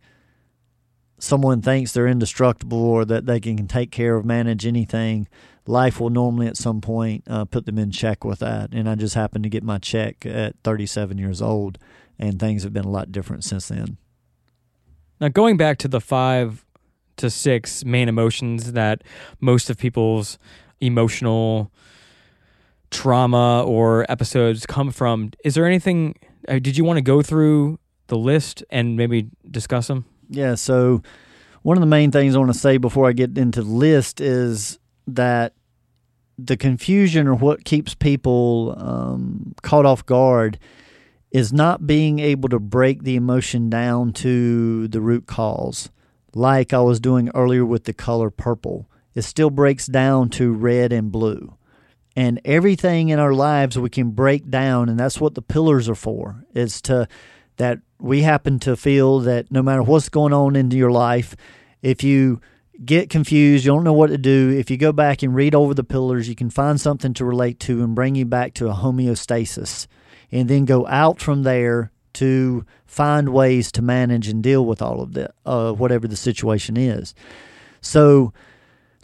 [1.20, 5.28] someone thinks they're indestructible or that they can take care of, manage anything,
[5.66, 8.72] life will normally at some point uh, put them in check with that.
[8.72, 11.78] And I just happened to get my check at 37 years old,
[12.18, 13.98] and things have been a lot different since then.
[15.20, 16.64] Now, going back to the five
[17.18, 19.04] to six main emotions that
[19.40, 20.38] most of people's
[20.80, 21.70] emotional
[22.90, 26.14] trauma or episodes come from, is there anything?
[26.48, 30.06] Uh, did you want to go through the list and maybe discuss them?
[30.30, 30.54] Yeah.
[30.54, 31.02] So,
[31.62, 34.20] one of the main things I want to say before I get into the list
[34.20, 35.52] is that
[36.38, 40.58] the confusion or what keeps people um, caught off guard
[41.30, 45.90] is not being able to break the emotion down to the root cause,
[46.34, 48.88] like I was doing earlier with the color purple.
[49.14, 51.54] It still breaks down to red and blue.
[52.16, 55.94] And everything in our lives we can break down, and that's what the pillars are
[55.94, 57.06] for, is to
[57.60, 61.36] that we happen to feel that no matter what's going on into your life,
[61.82, 62.40] if you
[62.82, 65.74] get confused, you don't know what to do, if you go back and read over
[65.74, 68.74] the pillars, you can find something to relate to and bring you back to a
[68.74, 69.86] homeostasis.
[70.32, 75.02] And then go out from there to find ways to manage and deal with all
[75.02, 77.14] of that, uh, whatever the situation is.
[77.82, 78.32] So,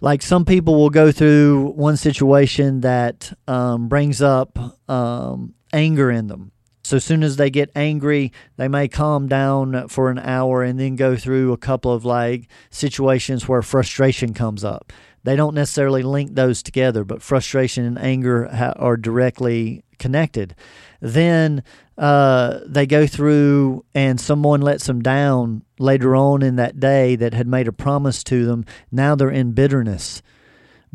[0.00, 6.28] like some people will go through one situation that um, brings up um, anger in
[6.28, 6.52] them
[6.86, 10.78] so as soon as they get angry, they may calm down for an hour and
[10.78, 14.92] then go through a couple of like situations where frustration comes up.
[15.24, 20.54] They don't necessarily link those together, but frustration and anger ha- are directly connected.
[21.00, 21.64] Then
[21.98, 27.34] uh, they go through and someone lets them down later on in that day that
[27.34, 28.64] had made a promise to them.
[28.92, 30.22] Now they're in bitterness.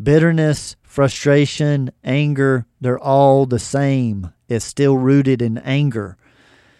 [0.01, 6.17] Bitterness, frustration, anger, they're all the same is still rooted in anger.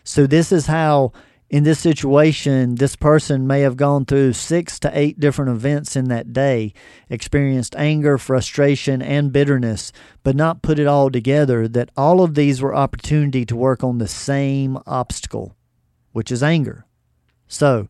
[0.03, 1.13] So, this is how,
[1.49, 6.09] in this situation, this person may have gone through six to eight different events in
[6.09, 6.73] that day,
[7.09, 9.91] experienced anger, frustration, and bitterness,
[10.23, 11.67] but not put it all together.
[11.67, 15.55] That all of these were opportunity to work on the same obstacle,
[16.11, 16.85] which is anger.
[17.47, 17.87] So,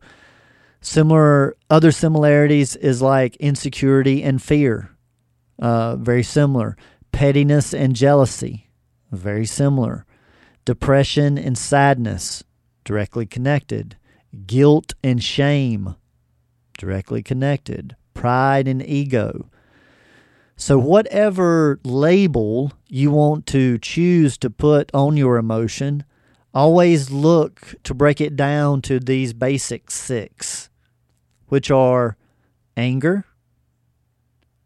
[0.80, 4.90] similar other similarities is like insecurity and fear.
[5.58, 6.76] Uh, very similar.
[7.12, 8.68] Pettiness and jealousy
[9.12, 10.04] very similar.
[10.64, 12.42] Depression and sadness,
[12.84, 13.96] directly connected.
[14.46, 15.96] Guilt and shame,
[16.78, 17.96] directly connected.
[18.14, 19.50] Pride and ego.
[20.56, 26.04] So, whatever label you want to choose to put on your emotion,
[26.54, 30.70] always look to break it down to these basic six,
[31.48, 32.16] which are
[32.76, 33.24] anger,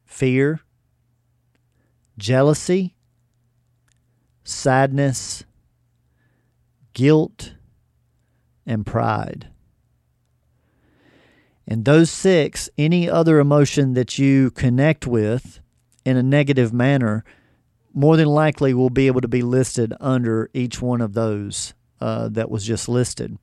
[0.04, 0.60] fear,
[2.18, 2.95] jealousy,
[4.46, 5.44] sadness,
[6.94, 7.54] guilt,
[8.64, 9.48] and pride.
[11.66, 15.60] And those six, any other emotion that you connect with
[16.04, 17.24] in a negative manner,
[17.92, 22.28] more than likely will be able to be listed under each one of those uh,
[22.28, 23.36] that was just listed.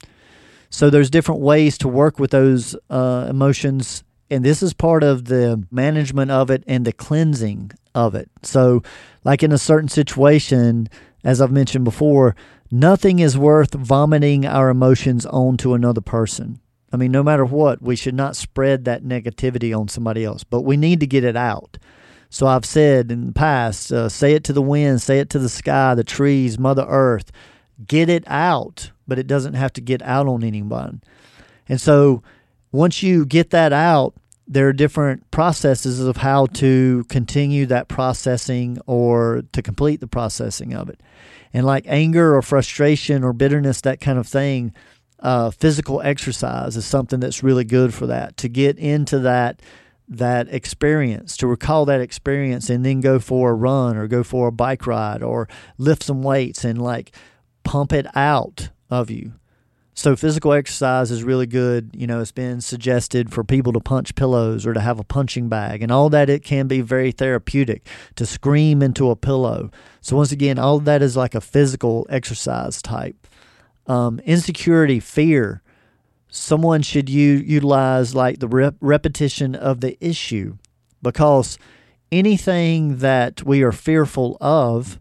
[0.69, 5.25] So there's different ways to work with those uh, emotions, and this is part of
[5.25, 8.29] the management of it and the cleansing of it.
[8.41, 8.83] So,
[9.23, 10.89] like in a certain situation,
[11.23, 12.35] as I've mentioned before,
[12.71, 16.59] nothing is worth vomiting our emotions onto another person.
[16.91, 20.61] I mean, no matter what, we should not spread that negativity on somebody else, but
[20.61, 21.77] we need to get it out.
[22.29, 25.39] So I've said in the past, uh, say it to the wind, say it to
[25.39, 27.31] the sky, the trees, Mother Earth.
[27.87, 31.01] Get it out, but it doesn't have to get out on anyone.
[31.67, 32.23] And so
[32.71, 34.15] once you get that out,
[34.47, 40.73] there are different processes of how to continue that processing or to complete the processing
[40.73, 41.01] of it.
[41.53, 44.73] And like anger or frustration or bitterness, that kind of thing,
[45.19, 48.37] uh, physical exercise is something that's really good for that.
[48.37, 49.61] To get into that
[50.09, 54.49] that experience, to recall that experience, and then go for a run or go for
[54.49, 57.15] a bike ride or lift some weights and like
[57.63, 59.33] pump it out of you.
[59.95, 61.91] So physical exercise is really good.
[61.93, 65.49] You know, it's been suggested for people to punch pillows or to have a punching
[65.49, 66.29] bag and all that.
[66.29, 67.85] It can be very therapeutic
[68.15, 69.69] to scream into a pillow.
[70.01, 73.27] So once again, all that is like a physical exercise type.
[73.85, 75.61] Um, insecurity, fear.
[76.27, 80.57] Someone should u- utilize like the rep- repetition of the issue
[81.03, 81.59] because
[82.11, 84.99] anything that we are fearful of,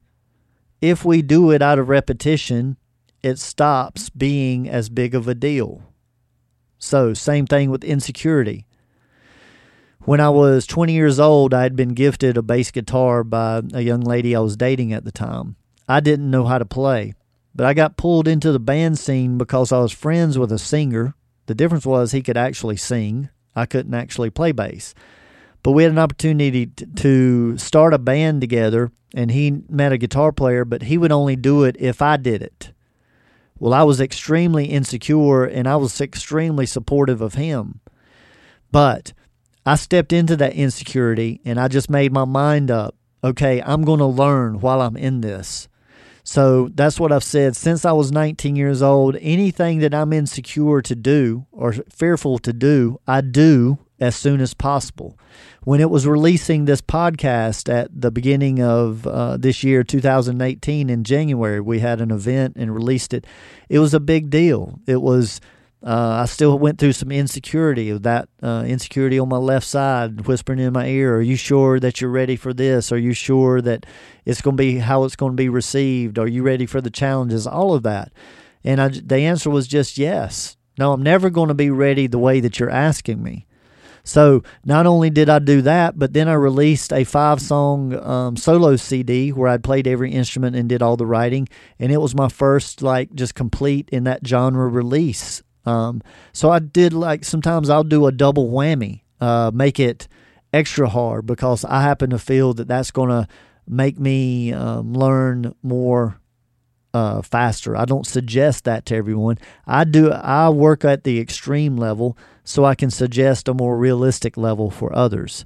[0.82, 2.76] if we do it out of repetition,
[3.22, 5.82] it stops being as big of a deal.
[6.78, 8.66] So, same thing with insecurity.
[10.00, 13.82] When I was 20 years old, I had been gifted a bass guitar by a
[13.82, 15.54] young lady I was dating at the time.
[15.88, 17.14] I didn't know how to play,
[17.54, 21.14] but I got pulled into the band scene because I was friends with a singer.
[21.46, 24.92] The difference was he could actually sing, I couldn't actually play bass.
[25.62, 30.32] But we had an opportunity to start a band together, and he met a guitar
[30.32, 32.72] player, but he would only do it if I did it.
[33.62, 37.78] Well, I was extremely insecure and I was extremely supportive of him.
[38.72, 39.12] But
[39.64, 44.00] I stepped into that insecurity and I just made my mind up okay, I'm going
[44.00, 45.68] to learn while I'm in this.
[46.24, 49.16] So that's what I've said since I was 19 years old.
[49.20, 54.52] Anything that I'm insecure to do or fearful to do, I do as soon as
[54.52, 55.16] possible.
[55.62, 61.04] When it was releasing this podcast at the beginning of uh, this year, 2018, in
[61.04, 63.28] January, we had an event and released it.
[63.68, 64.80] It was a big deal.
[64.86, 65.40] It was.
[65.84, 70.26] Uh, I still went through some insecurity of that uh, insecurity on my left side,
[70.28, 72.92] whispering in my ear, "Are you sure that you're ready for this?
[72.92, 73.84] Are you sure that
[74.24, 76.20] it's going to be how it's going to be received?
[76.20, 77.48] Are you ready for the challenges?
[77.48, 78.12] All of that."
[78.62, 80.56] And I, the answer was just yes.
[80.78, 83.46] No, I'm never going to be ready the way that you're asking me.
[84.04, 88.36] So not only did I do that, but then I released a five song um,
[88.36, 91.48] solo CD where I played every instrument and did all the writing,
[91.78, 95.42] and it was my first like just complete in that genre release.
[95.64, 100.08] Um, so I did like sometimes I'll do a double whammy, uh, make it
[100.52, 103.28] extra hard because I happen to feel that that's going to
[103.66, 106.18] make me um, learn more
[106.94, 107.76] uh, faster.
[107.76, 109.38] I don't suggest that to everyone.
[109.66, 110.10] I do.
[110.10, 114.94] I work at the extreme level so I can suggest a more realistic level for
[114.94, 115.44] others.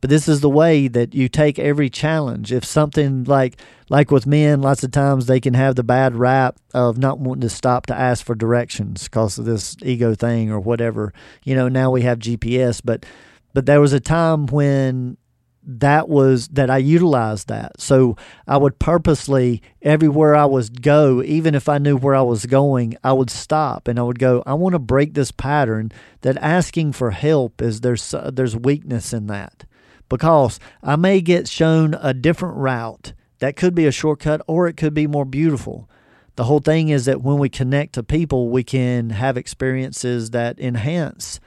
[0.00, 2.52] But this is the way that you take every challenge.
[2.52, 3.60] If something like
[3.90, 7.42] like with men, lots of times they can have the bad rap of not wanting
[7.42, 11.12] to stop to ask for directions because of this ego thing or whatever.
[11.44, 13.04] You know, now we have GPS, but
[13.52, 15.18] but there was a time when
[15.62, 17.80] that was that I utilized that.
[17.80, 22.46] So I would purposely everywhere I was go, even if I knew where I was
[22.46, 24.42] going, I would stop and I would go.
[24.46, 25.92] I want to break this pattern
[26.22, 29.64] that asking for help is there's uh, there's weakness in that
[30.08, 34.76] because I may get shown a different route that could be a shortcut or it
[34.76, 35.88] could be more beautiful.
[36.36, 40.58] The whole thing is that when we connect to people, we can have experiences that
[40.58, 41.38] enhance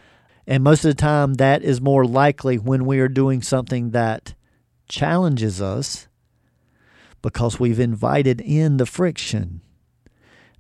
[0.46, 4.34] and most of the time, that is more likely when we are doing something that
[4.90, 6.08] challenges us
[7.22, 9.62] because we've invited in the friction.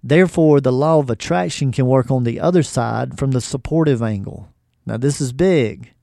[0.01, 4.49] Therefore, the law of attraction can work on the other side from the supportive angle.
[4.86, 5.93] Now, this is big.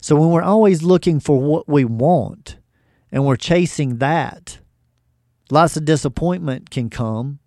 [0.00, 2.56] So, when we're always looking for what we want
[3.12, 4.58] and we're chasing that,
[5.50, 7.38] lots of disappointment can come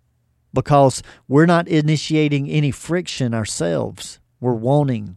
[0.52, 4.20] because we're not initiating any friction ourselves.
[4.40, 5.16] We're wanting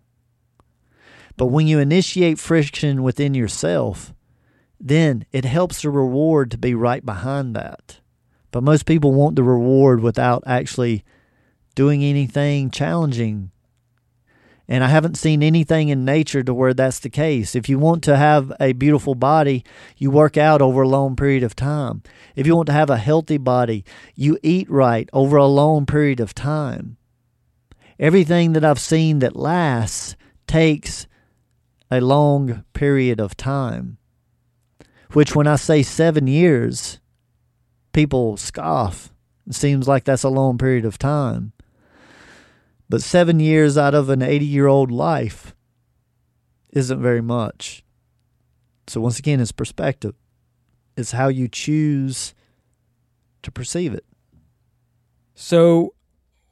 [1.37, 4.13] but when you initiate friction within yourself,
[4.79, 7.99] then it helps the reward to be right behind that.
[8.51, 11.03] But most people want the reward without actually
[11.75, 13.51] doing anything challenging.
[14.67, 17.55] And I haven't seen anything in nature to where that's the case.
[17.55, 19.63] If you want to have a beautiful body,
[19.95, 22.03] you work out over a long period of time.
[22.35, 23.85] If you want to have a healthy body,
[24.15, 26.97] you eat right over a long period of time.
[27.99, 30.15] Everything that I've seen that lasts
[30.47, 31.07] takes
[31.89, 33.97] a long period of time.
[35.13, 36.99] Which, when I say seven years,
[37.93, 39.13] people scoff.
[39.47, 41.53] It seems like that's a long period of time.
[42.89, 45.55] But seven years out of an 80 year old life
[46.71, 47.83] isn't very much.
[48.87, 50.15] So, once again, it's perspective,
[50.95, 52.33] it's how you choose
[53.43, 54.05] to perceive it.
[55.35, 55.93] So,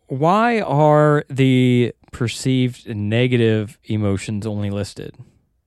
[0.07, 5.13] why are the perceived negative emotions only listed?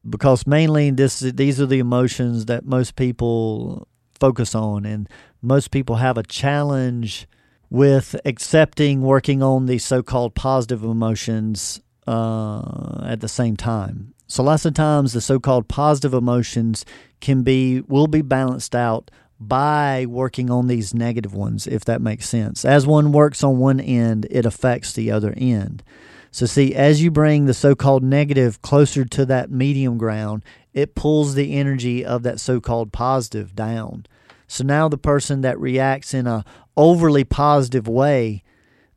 [0.09, 3.87] Because mainly this these are the emotions that most people
[4.19, 5.09] focus on and
[5.43, 7.29] most people have a challenge
[7.69, 14.15] with accepting working on the so-called positive emotions uh, at the same time.
[14.27, 16.87] So lots of times the so-called positive emotions
[17.21, 22.27] can be will be balanced out by working on these negative ones, if that makes
[22.27, 22.65] sense.
[22.65, 25.83] As one works on one end, it affects the other end.
[26.31, 30.95] So, see, as you bring the so called negative closer to that medium ground, it
[30.95, 34.07] pulls the energy of that so called positive down.
[34.47, 36.45] So now the person that reacts in a
[36.77, 38.43] overly positive way,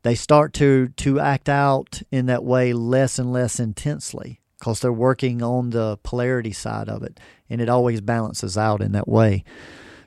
[0.02, 4.92] they start to, to act out in that way less and less intensely because they're
[4.92, 7.18] working on the polarity side of it,
[7.50, 9.42] and it always balances out in that way.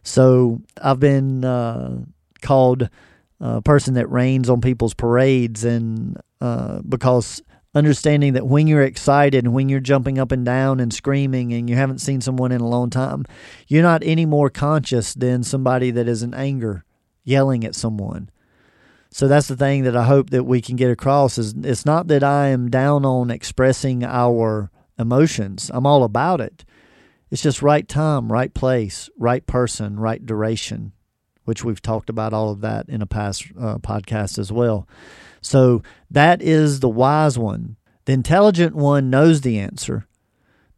[0.02, 1.98] So I've been uh,
[2.42, 2.90] called
[3.42, 7.42] a person that rains on people's parades, and uh, because
[7.74, 11.70] understanding that when you're excited and when you're jumping up and down and screaming and
[11.70, 13.26] you haven't seen someone in a long time,
[13.68, 16.86] you're not any more conscious than somebody that is in anger
[17.24, 18.30] yelling at someone.
[19.12, 22.08] So that's the thing that I hope that we can get across is it's not
[22.08, 25.72] that I am down on expressing our emotions.
[25.74, 26.66] I'm all about it.
[27.32, 30.94] It's just right time, right place, right person, right duration,
[31.44, 34.88] which we've talked about all of that in a past uh, podcast as well.
[35.46, 37.78] So that is the wise one.
[38.06, 40.08] The intelligent one knows the answer.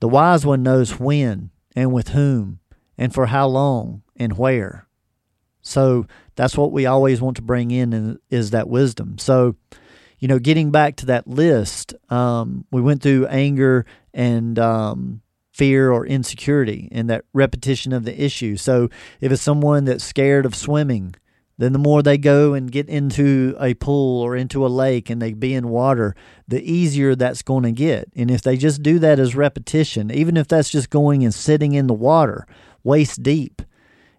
[0.01, 2.59] The wise one knows when and with whom
[2.97, 4.87] and for how long and where.
[5.61, 6.05] So
[6.35, 9.17] that's what we always want to bring in is that wisdom.
[9.17, 9.55] So,
[10.19, 15.21] you know, getting back to that list, um, we went through anger and um,
[15.53, 18.57] fear or insecurity and that repetition of the issue.
[18.57, 18.89] So,
[19.21, 21.15] if it's someone that's scared of swimming,
[21.57, 25.21] then the more they go and get into a pool or into a lake and
[25.21, 26.15] they be in water,
[26.47, 28.09] the easier that's going to get.
[28.15, 31.73] And if they just do that as repetition, even if that's just going and sitting
[31.73, 32.45] in the water
[32.83, 33.61] waist deep,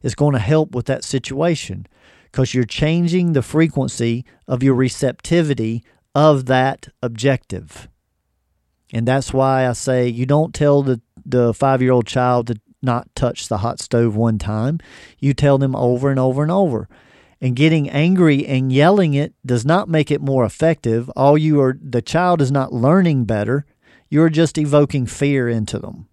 [0.03, 1.87] it's going to help with that situation
[2.25, 5.85] because you're changing the frequency of your receptivity
[6.15, 7.89] of that objective.
[8.93, 12.61] And that's why I say you don't tell the, the five year old child to
[12.83, 14.79] not touch the hot stove one time.
[15.19, 16.89] You tell them over and over and over.
[17.41, 21.09] And getting angry and yelling it does not make it more effective.
[21.11, 23.65] All you are, the child is not learning better.
[24.09, 26.09] You're just evoking fear into them.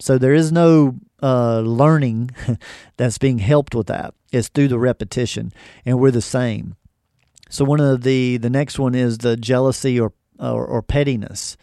[0.00, 2.30] So there is no uh, learning
[2.96, 4.14] that's being helped with that.
[4.32, 5.52] It's through the repetition,
[5.84, 6.76] and we're the same.
[7.48, 11.56] So one of the the next one is the jealousy or or, or pettiness.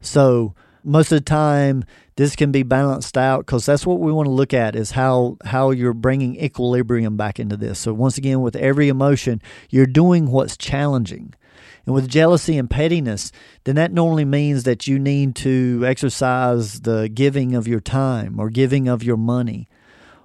[0.00, 0.54] So
[0.88, 1.84] most of the time
[2.16, 5.36] this can be balanced out because that's what we want to look at is how
[5.44, 10.30] how you're bringing equilibrium back into this so once again with every emotion you're doing
[10.30, 11.34] what's challenging
[11.88, 13.32] and with jealousy and pettiness,
[13.64, 18.50] then that normally means that you need to exercise the giving of your time or
[18.50, 19.70] giving of your money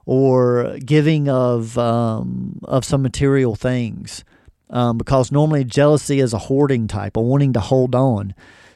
[0.06, 4.26] or giving of um, of some material things.
[4.70, 8.34] Um, because normally jealousy is a hoarding type, or wanting to hold on.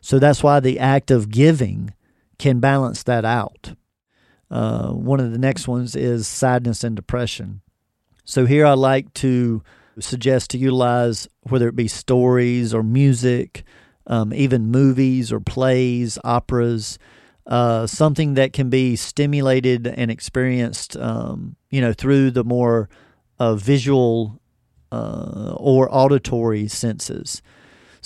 [0.08, 1.94] So that's why the act of giving
[2.40, 3.74] can balance that out.
[4.50, 7.60] Uh, one of the next ones is sadness and depression.
[8.24, 9.62] So here I like to
[10.00, 13.66] suggest to utilize whether it be stories or music,
[14.06, 16.98] um, even movies or plays, operas,
[17.46, 22.88] uh, something that can be stimulated and experienced, um, you know, through the more
[23.40, 24.40] uh, visual
[24.90, 27.42] uh, or auditory senses,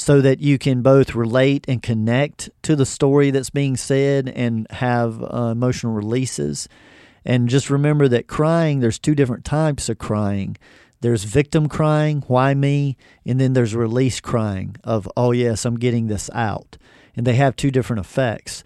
[0.01, 4.65] so that you can both relate and connect to the story that's being said and
[4.71, 6.67] have uh, emotional releases.
[7.23, 10.57] And just remember that crying, there's two different types of crying.
[11.01, 12.97] There's victim crying, why me?
[13.27, 16.79] And then there's release crying of, oh, yes, I'm getting this out.
[17.15, 18.63] And they have two different effects.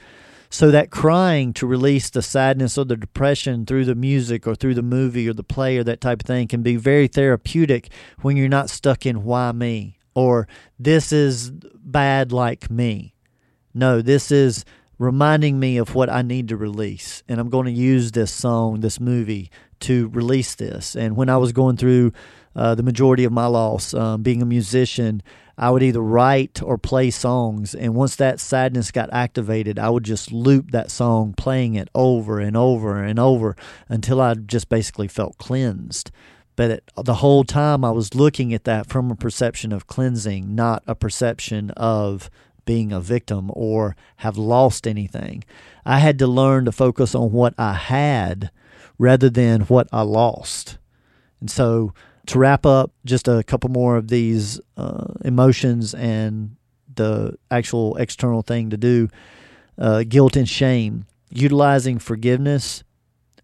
[0.49, 4.75] So that crying to release the sadness or the depression through the music or through
[4.75, 7.89] the movie or the play or that type of thing can be very therapeutic
[8.21, 10.47] when you're not stuck in why me or
[10.79, 13.13] this is bad like me.
[13.73, 14.65] No, this is
[14.97, 17.21] reminding me of what I need to release.
[17.27, 19.51] And I'm going to use this song, this movie,
[19.81, 20.95] to release this.
[20.95, 22.13] And when I was going through
[22.55, 25.21] uh, the majority of my loss, um, being a musician,
[25.57, 27.75] I would either write or play songs.
[27.75, 32.39] And once that sadness got activated, I would just loop that song, playing it over
[32.39, 33.55] and over and over
[33.89, 36.11] until I just basically felt cleansed.
[36.55, 40.55] But it, the whole time I was looking at that from a perception of cleansing,
[40.55, 42.29] not a perception of
[42.65, 45.43] being a victim or have lost anything.
[45.85, 48.49] I had to learn to focus on what I had
[48.97, 50.77] rather than what I lost.
[51.39, 51.93] And so,
[52.27, 56.55] to wrap up, just a couple more of these uh, emotions and
[56.95, 59.09] the actual external thing to do
[59.77, 62.83] uh, guilt and shame, utilizing forgiveness.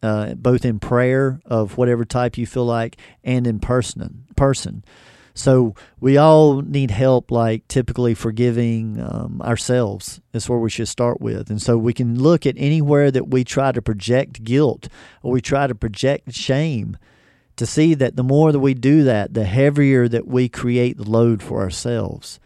[0.03, 4.83] Uh, both in prayer of whatever type you feel like and in person person
[5.33, 10.19] so we all need help, like typically forgiving um, ourselves.
[10.31, 11.49] That's where we should start with.
[11.49, 14.89] And so we can look at anywhere that we try to project guilt
[15.23, 16.97] or we try to project shame.
[17.57, 21.09] to see that the more that we do that, the heavier that we create the
[21.09, 22.39] load for ourselves.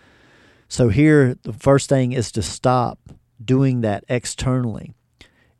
[0.67, 2.99] So here, the first thing is to stop
[3.43, 4.93] doing that externally,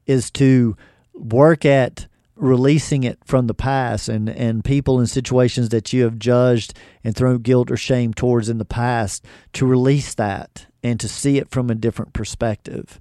[0.05, 0.75] is to
[1.16, 6.20] work at releasing it from the past and, and people and situations that you have
[6.20, 11.07] judged and thrown guilt or shame towards in the past, to release that and to
[11.07, 12.99] see it from a different perspective.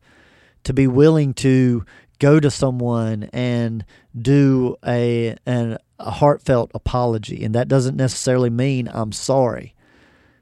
[0.65, 1.85] To be willing to
[2.19, 3.85] go to someone and
[4.17, 7.45] do a, an, a heartfelt apology.
[7.45, 9.75] And that doesn't necessarily mean I'm sorry.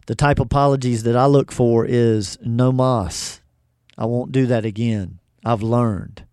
[0.06, 3.40] The type of apologies that I look for is no mas.
[3.96, 5.20] I won't do that again.
[5.44, 6.24] I've learned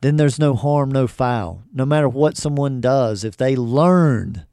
[0.00, 1.62] then there's no harm, no foul.
[1.72, 4.46] No matter what someone does, if they learn,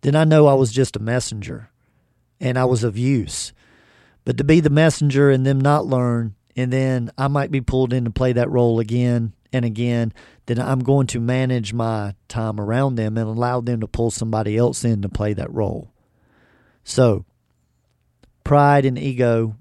[0.00, 1.70] then I know I was just a messenger
[2.40, 3.52] and I was of use.
[4.24, 7.92] But to be the messenger and them not learn, and then I might be pulled
[7.92, 10.12] in to play that role again and again,
[10.46, 14.56] then I'm going to manage my time around them and allow them to pull somebody
[14.56, 15.92] else in to play that role.
[16.82, 17.24] So,
[18.42, 19.56] pride and ego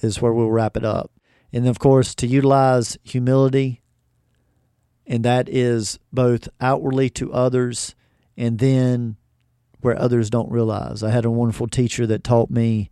[0.00, 1.12] is where we'll wrap it up.
[1.52, 3.81] And of course, to utilize humility
[5.06, 7.94] and that is both outwardly to others
[8.36, 9.16] and then
[9.80, 11.02] where others don't realize.
[11.02, 12.88] I had a wonderful teacher that taught me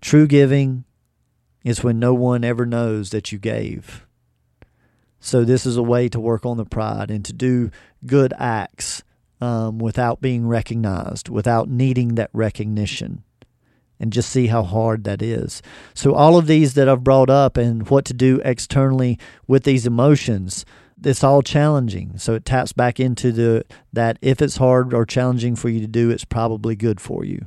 [0.00, 0.84] true giving
[1.64, 4.06] is when no one ever knows that you gave.
[5.20, 7.70] So, this is a way to work on the pride and to do
[8.06, 9.02] good acts
[9.42, 13.22] um, without being recognized, without needing that recognition,
[13.98, 15.60] and just see how hard that is.
[15.92, 19.86] So, all of these that I've brought up and what to do externally with these
[19.86, 20.64] emotions
[21.04, 22.18] it's all challenging.
[22.18, 25.86] So it taps back into the that if it's hard or challenging for you to
[25.86, 27.46] do, it's probably good for you.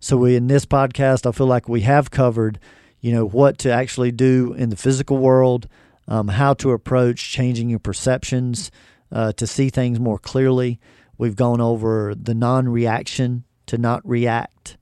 [0.00, 2.60] So we in this podcast, I feel like we have covered,
[3.00, 5.68] you know, what to actually do in the physical world,
[6.06, 8.70] um, how to approach changing your perceptions
[9.10, 10.78] uh, to see things more clearly.
[11.16, 14.76] We've gone over the non-reaction to not react,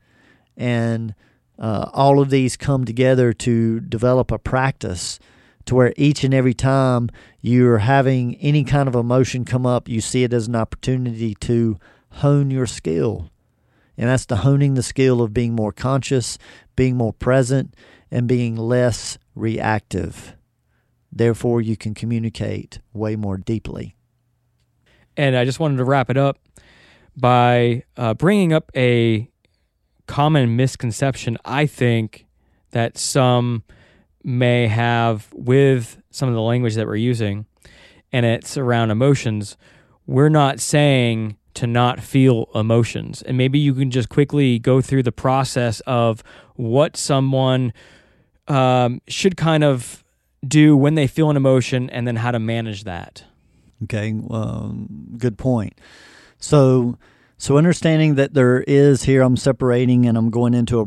[0.57, 1.15] and
[1.59, 5.19] uh, all of these come together to develop a practice
[5.67, 7.11] to where each and every time
[7.41, 11.79] you're having any kind of emotion come up, you see it as an opportunity to
[12.11, 13.31] hone your skill.
[13.99, 16.39] And that's the honing the skill of being more conscious,
[16.77, 17.75] being more present,
[18.11, 20.35] and being less reactive.
[21.11, 23.97] Therefore, you can communicate way more deeply.
[25.17, 26.39] And I just wanted to wrap it up
[27.17, 29.31] by uh, bringing up a
[30.07, 32.27] common misconception I think
[32.71, 33.65] that some
[34.27, 37.47] may have with some of the language that we're using,
[38.13, 39.57] and it's around emotions,
[40.07, 43.23] we're not saying to not feel emotions.
[43.23, 46.23] And maybe you can just quickly go through the process of
[46.57, 47.73] what someone
[48.49, 50.05] um, should kind of
[50.47, 53.25] do when they feel an emotion and then how to manage that.
[53.85, 54.13] Okay,
[55.17, 55.79] good point.
[56.39, 56.99] So,
[57.39, 60.87] so understanding that there is here, I'm separating and I'm going into a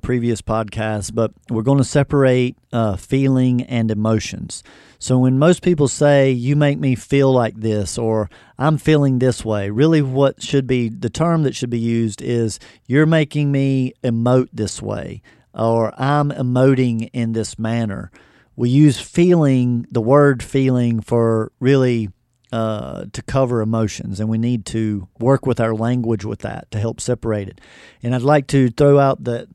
[0.00, 4.62] previous podcast, but we're going to separate uh, feeling and emotions.
[4.98, 8.28] So when most people say, you make me feel like this, or
[8.58, 12.58] I'm feeling this way, really what should be the term that should be used is,
[12.86, 15.22] you're making me emote this way,
[15.54, 18.10] or I'm emoting in this manner.
[18.56, 22.10] We use feeling, the word feeling, for really
[22.52, 26.78] uh, to cover emotions, and we need to work with our language with that to
[26.78, 27.60] help separate it.
[28.02, 29.48] And I'd like to throw out that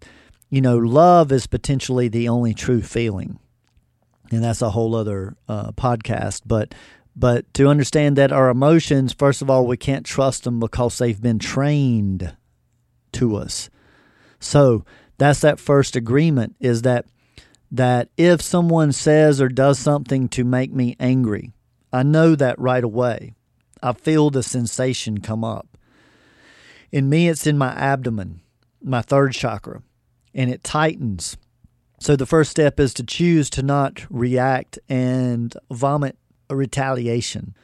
[0.55, 3.39] you know, love is potentially the only true feeling,
[4.31, 6.43] and that's a whole other uh, podcast.
[6.45, 6.73] But
[7.13, 11.21] but to understand that our emotions, first of all, we can't trust them because they've
[11.21, 12.37] been trained
[13.11, 13.69] to us.
[14.39, 14.85] So
[15.17, 17.05] that's that first agreement is that
[17.69, 21.51] that if someone says or does something to make me angry,
[21.91, 23.33] I know that right away.
[23.83, 25.77] I feel the sensation come up.
[26.93, 28.39] In me, it's in my abdomen,
[28.81, 29.81] my third chakra
[30.35, 31.37] and it tightens.
[31.99, 36.17] So the first step is to choose to not react and vomit
[36.49, 37.55] a retaliation.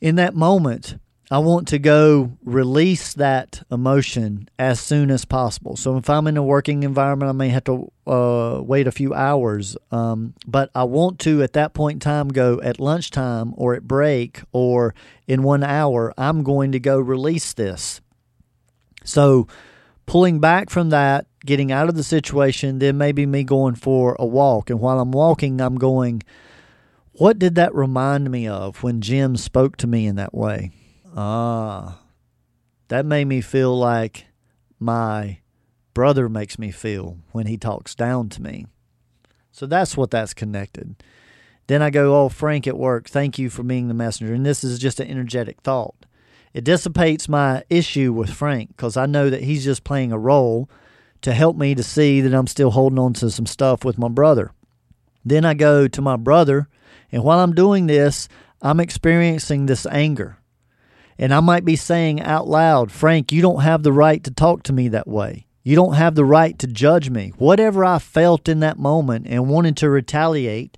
[0.00, 0.96] In that moment,
[1.30, 5.76] I want to go release that emotion as soon as possible.
[5.76, 9.14] So if I'm in a working environment, I may have to uh, wait a few
[9.14, 13.74] hours, um, but I want to at that point in time go at lunchtime or
[13.74, 14.94] at break or
[15.26, 16.12] in one hour.
[16.18, 18.02] I'm going to go release this.
[19.02, 19.46] So
[20.04, 24.26] pulling back from that getting out of the situation, then maybe me going for a
[24.26, 24.70] walk.
[24.70, 26.22] And while I'm walking, I'm going,
[27.12, 30.70] what did that remind me of when Jim spoke to me in that way?
[31.14, 32.00] Ah,
[32.88, 34.26] that made me feel like
[34.78, 35.38] my
[35.94, 38.66] brother makes me feel when he talks down to me.
[39.50, 41.02] So that's what that's connected.
[41.66, 44.32] Then I go, Oh, Frank at work, thank you for being the messenger.
[44.32, 46.06] And this is just an energetic thought.
[46.54, 50.68] It dissipates my issue with Frank because I know that he's just playing a role
[51.22, 54.08] to help me to see that I'm still holding on to some stuff with my
[54.08, 54.52] brother.
[55.24, 56.68] Then I go to my brother,
[57.10, 58.28] and while I'm doing this,
[58.60, 60.38] I'm experiencing this anger.
[61.18, 64.62] And I might be saying out loud, Frank, you don't have the right to talk
[64.64, 65.46] to me that way.
[65.62, 67.32] You don't have the right to judge me.
[67.38, 70.76] Whatever I felt in that moment and wanted to retaliate,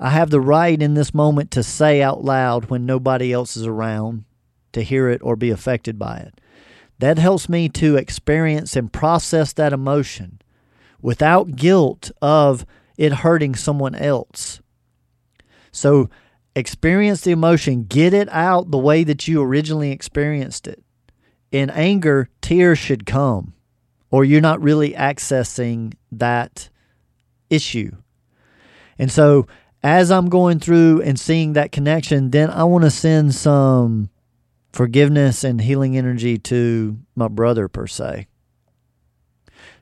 [0.00, 3.66] I have the right in this moment to say out loud when nobody else is
[3.66, 4.24] around
[4.72, 6.40] to hear it or be affected by it.
[6.98, 10.40] That helps me to experience and process that emotion
[11.02, 12.64] without guilt of
[12.96, 14.60] it hurting someone else.
[15.72, 16.08] So,
[16.54, 20.82] experience the emotion, get it out the way that you originally experienced it.
[21.50, 23.54] In anger, tears should come,
[24.10, 26.70] or you're not really accessing that
[27.50, 27.90] issue.
[28.98, 29.46] And so,
[29.82, 34.08] as I'm going through and seeing that connection, then I want to send some
[34.74, 38.26] forgiveness and healing energy to my brother, per se.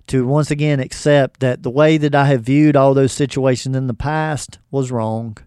[0.09, 3.87] To once again accept that the way that I have viewed all those situations in
[3.87, 5.39] the past was wrong.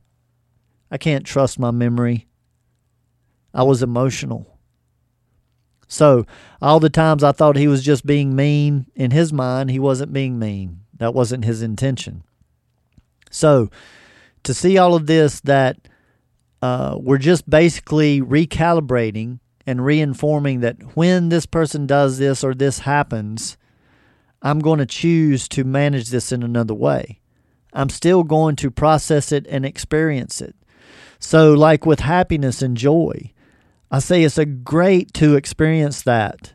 [0.90, 2.28] I can't trust my memory.
[3.54, 4.58] I was emotional.
[5.88, 6.26] So,
[6.62, 10.14] all the times I thought he was just being mean, in his mind, he wasn't
[10.14, 10.82] being mean.
[10.98, 12.24] That wasn't his intention.
[13.30, 13.70] So,
[14.44, 15.88] to see all of this that
[16.62, 22.80] uh, we're just basically recalibrating and reinforming that when this person does this or this
[22.80, 23.58] happens,
[24.42, 27.20] I'm going to choose to manage this in another way.
[27.74, 30.56] I'm still going to process it and experience it.
[31.20, 33.32] So, like with happiness and joy,
[33.92, 36.54] I say it's a great to experience that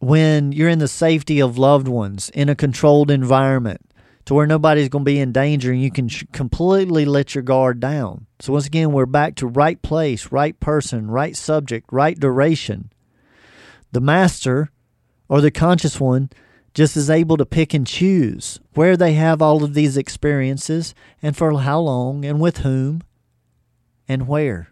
[0.00, 3.80] when you're in the safety of loved ones in a controlled environment
[4.24, 7.42] to where nobody's going to be in danger and you can sh- completely let your
[7.42, 8.26] guard down.
[8.40, 12.90] So, once again, we're back to right place, right person, right subject, right duration.
[13.92, 14.70] The master
[15.28, 16.30] or the conscious one
[16.72, 21.36] just is able to pick and choose where they have all of these experiences and
[21.36, 23.02] for how long and with whom
[24.08, 24.70] and where.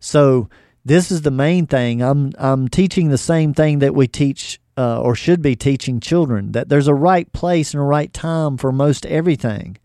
[0.00, 0.48] So,
[0.84, 2.02] this is the main thing.
[2.02, 6.52] I'm I'm teaching the same thing that we teach uh, or should be teaching children
[6.52, 9.78] that there's a right place and a right time for most everything.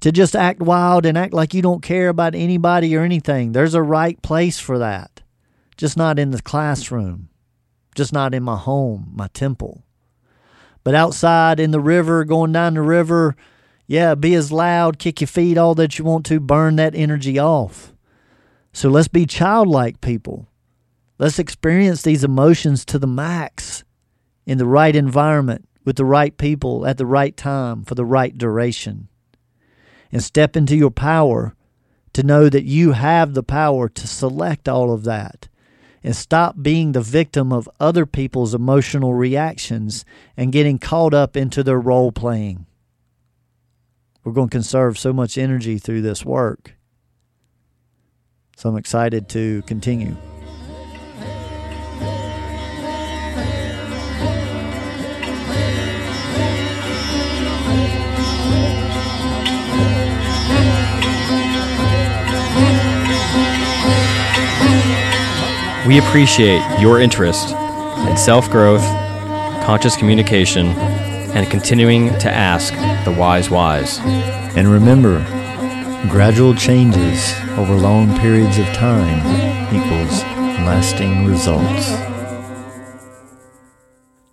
[0.00, 3.74] To just act wild and act like you don't care about anybody or anything, there's
[3.74, 5.22] a right place for that.
[5.76, 7.28] Just not in the classroom,
[7.94, 9.84] just not in my home, my temple.
[10.84, 13.36] But outside in the river, going down the river,
[13.86, 17.38] yeah, be as loud, kick your feet all that you want to, burn that energy
[17.38, 17.92] off.
[18.72, 20.48] So let's be childlike people.
[21.18, 23.84] Let's experience these emotions to the max
[24.46, 28.36] in the right environment with the right people at the right time for the right
[28.36, 29.08] duration.
[30.10, 31.54] And step into your power
[32.12, 35.48] to know that you have the power to select all of that.
[36.04, 40.04] And stop being the victim of other people's emotional reactions
[40.36, 42.66] and getting caught up into their role playing.
[44.24, 46.74] We're going to conserve so much energy through this work.
[48.56, 50.16] So I'm excited to continue.
[65.84, 68.84] We appreciate your interest in self growth,
[69.64, 72.72] conscious communication, and continuing to ask
[73.04, 73.98] the wise wise.
[74.56, 75.18] And remember,
[76.08, 79.18] gradual changes over long periods of time
[79.74, 80.22] equals
[80.62, 81.88] lasting results.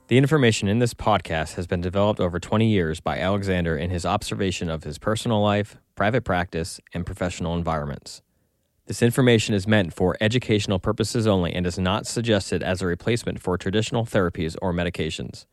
[0.07, 4.05] The information in this podcast has been developed over 20 years by Alexander in his
[4.05, 8.21] observation of his personal life, private practice, and professional environments.
[8.89, 13.39] This information is meant for educational purposes only and is not suggested as a replacement
[13.39, 15.45] for traditional therapies or medications.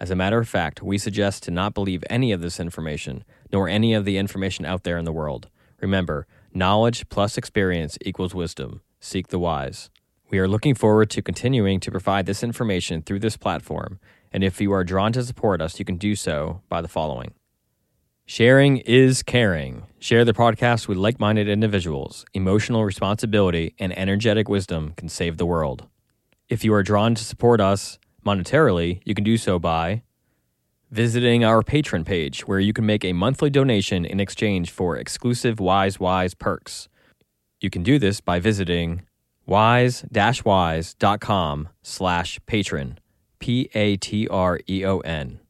[0.00, 3.22] As a matter of fact, we suggest to not believe any of this information,
[3.52, 5.48] nor any of the information out there in the world.
[5.80, 8.80] Remember, knowledge plus experience equals wisdom.
[8.98, 9.88] Seek the wise.
[10.28, 14.00] We are looking forward to continuing to provide this information through this platform,
[14.32, 17.34] and if you are drawn to support us, you can do so by the following.
[18.26, 19.86] Sharing is caring.
[20.02, 22.24] Share the podcast with like minded individuals.
[22.32, 25.88] Emotional responsibility and energetic wisdom can save the world.
[26.48, 30.04] If you are drawn to support us monetarily, you can do so by
[30.90, 35.60] visiting our Patreon page, where you can make a monthly donation in exchange for exclusive
[35.60, 36.88] Wise Wise perks.
[37.60, 39.02] You can do this by visiting
[39.44, 42.96] wise-wise.com slash patreon,
[43.38, 45.40] P-A-T-R-E-O-N.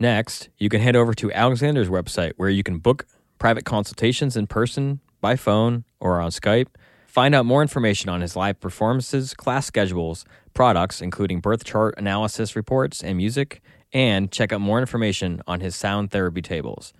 [0.00, 3.06] Next, you can head over to Alexander's website where you can book
[3.40, 6.68] private consultations in person, by phone, or on Skype.
[7.08, 10.24] Find out more information on his live performances, class schedules,
[10.54, 13.60] products, including birth chart analysis reports and music,
[13.92, 16.92] and check out more information on his sound therapy tables.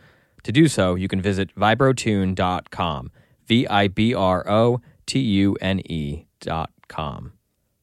[0.42, 3.12] To do so, you can visit vibrotune.com,
[3.46, 7.32] V I B R O T U N E.com.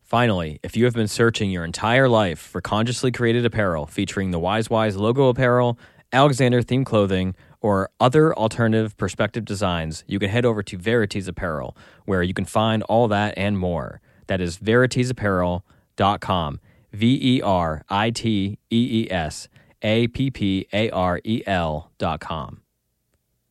[0.01, 4.39] Finally, if you have been searching your entire life for consciously created apparel featuring the
[4.39, 5.78] Wise Wise logo apparel,
[6.12, 11.76] Alexander themed clothing, or other alternative perspective designs, you can head over to Veritees Apparel,
[12.05, 14.01] where you can find all that and more.
[14.28, 16.60] That is veriteesapparel.com.
[16.93, 19.47] V E R I T E E S
[19.82, 22.62] A P P A R E L dot com.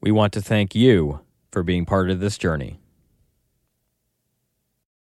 [0.01, 2.81] We want to thank you for being part of this journey.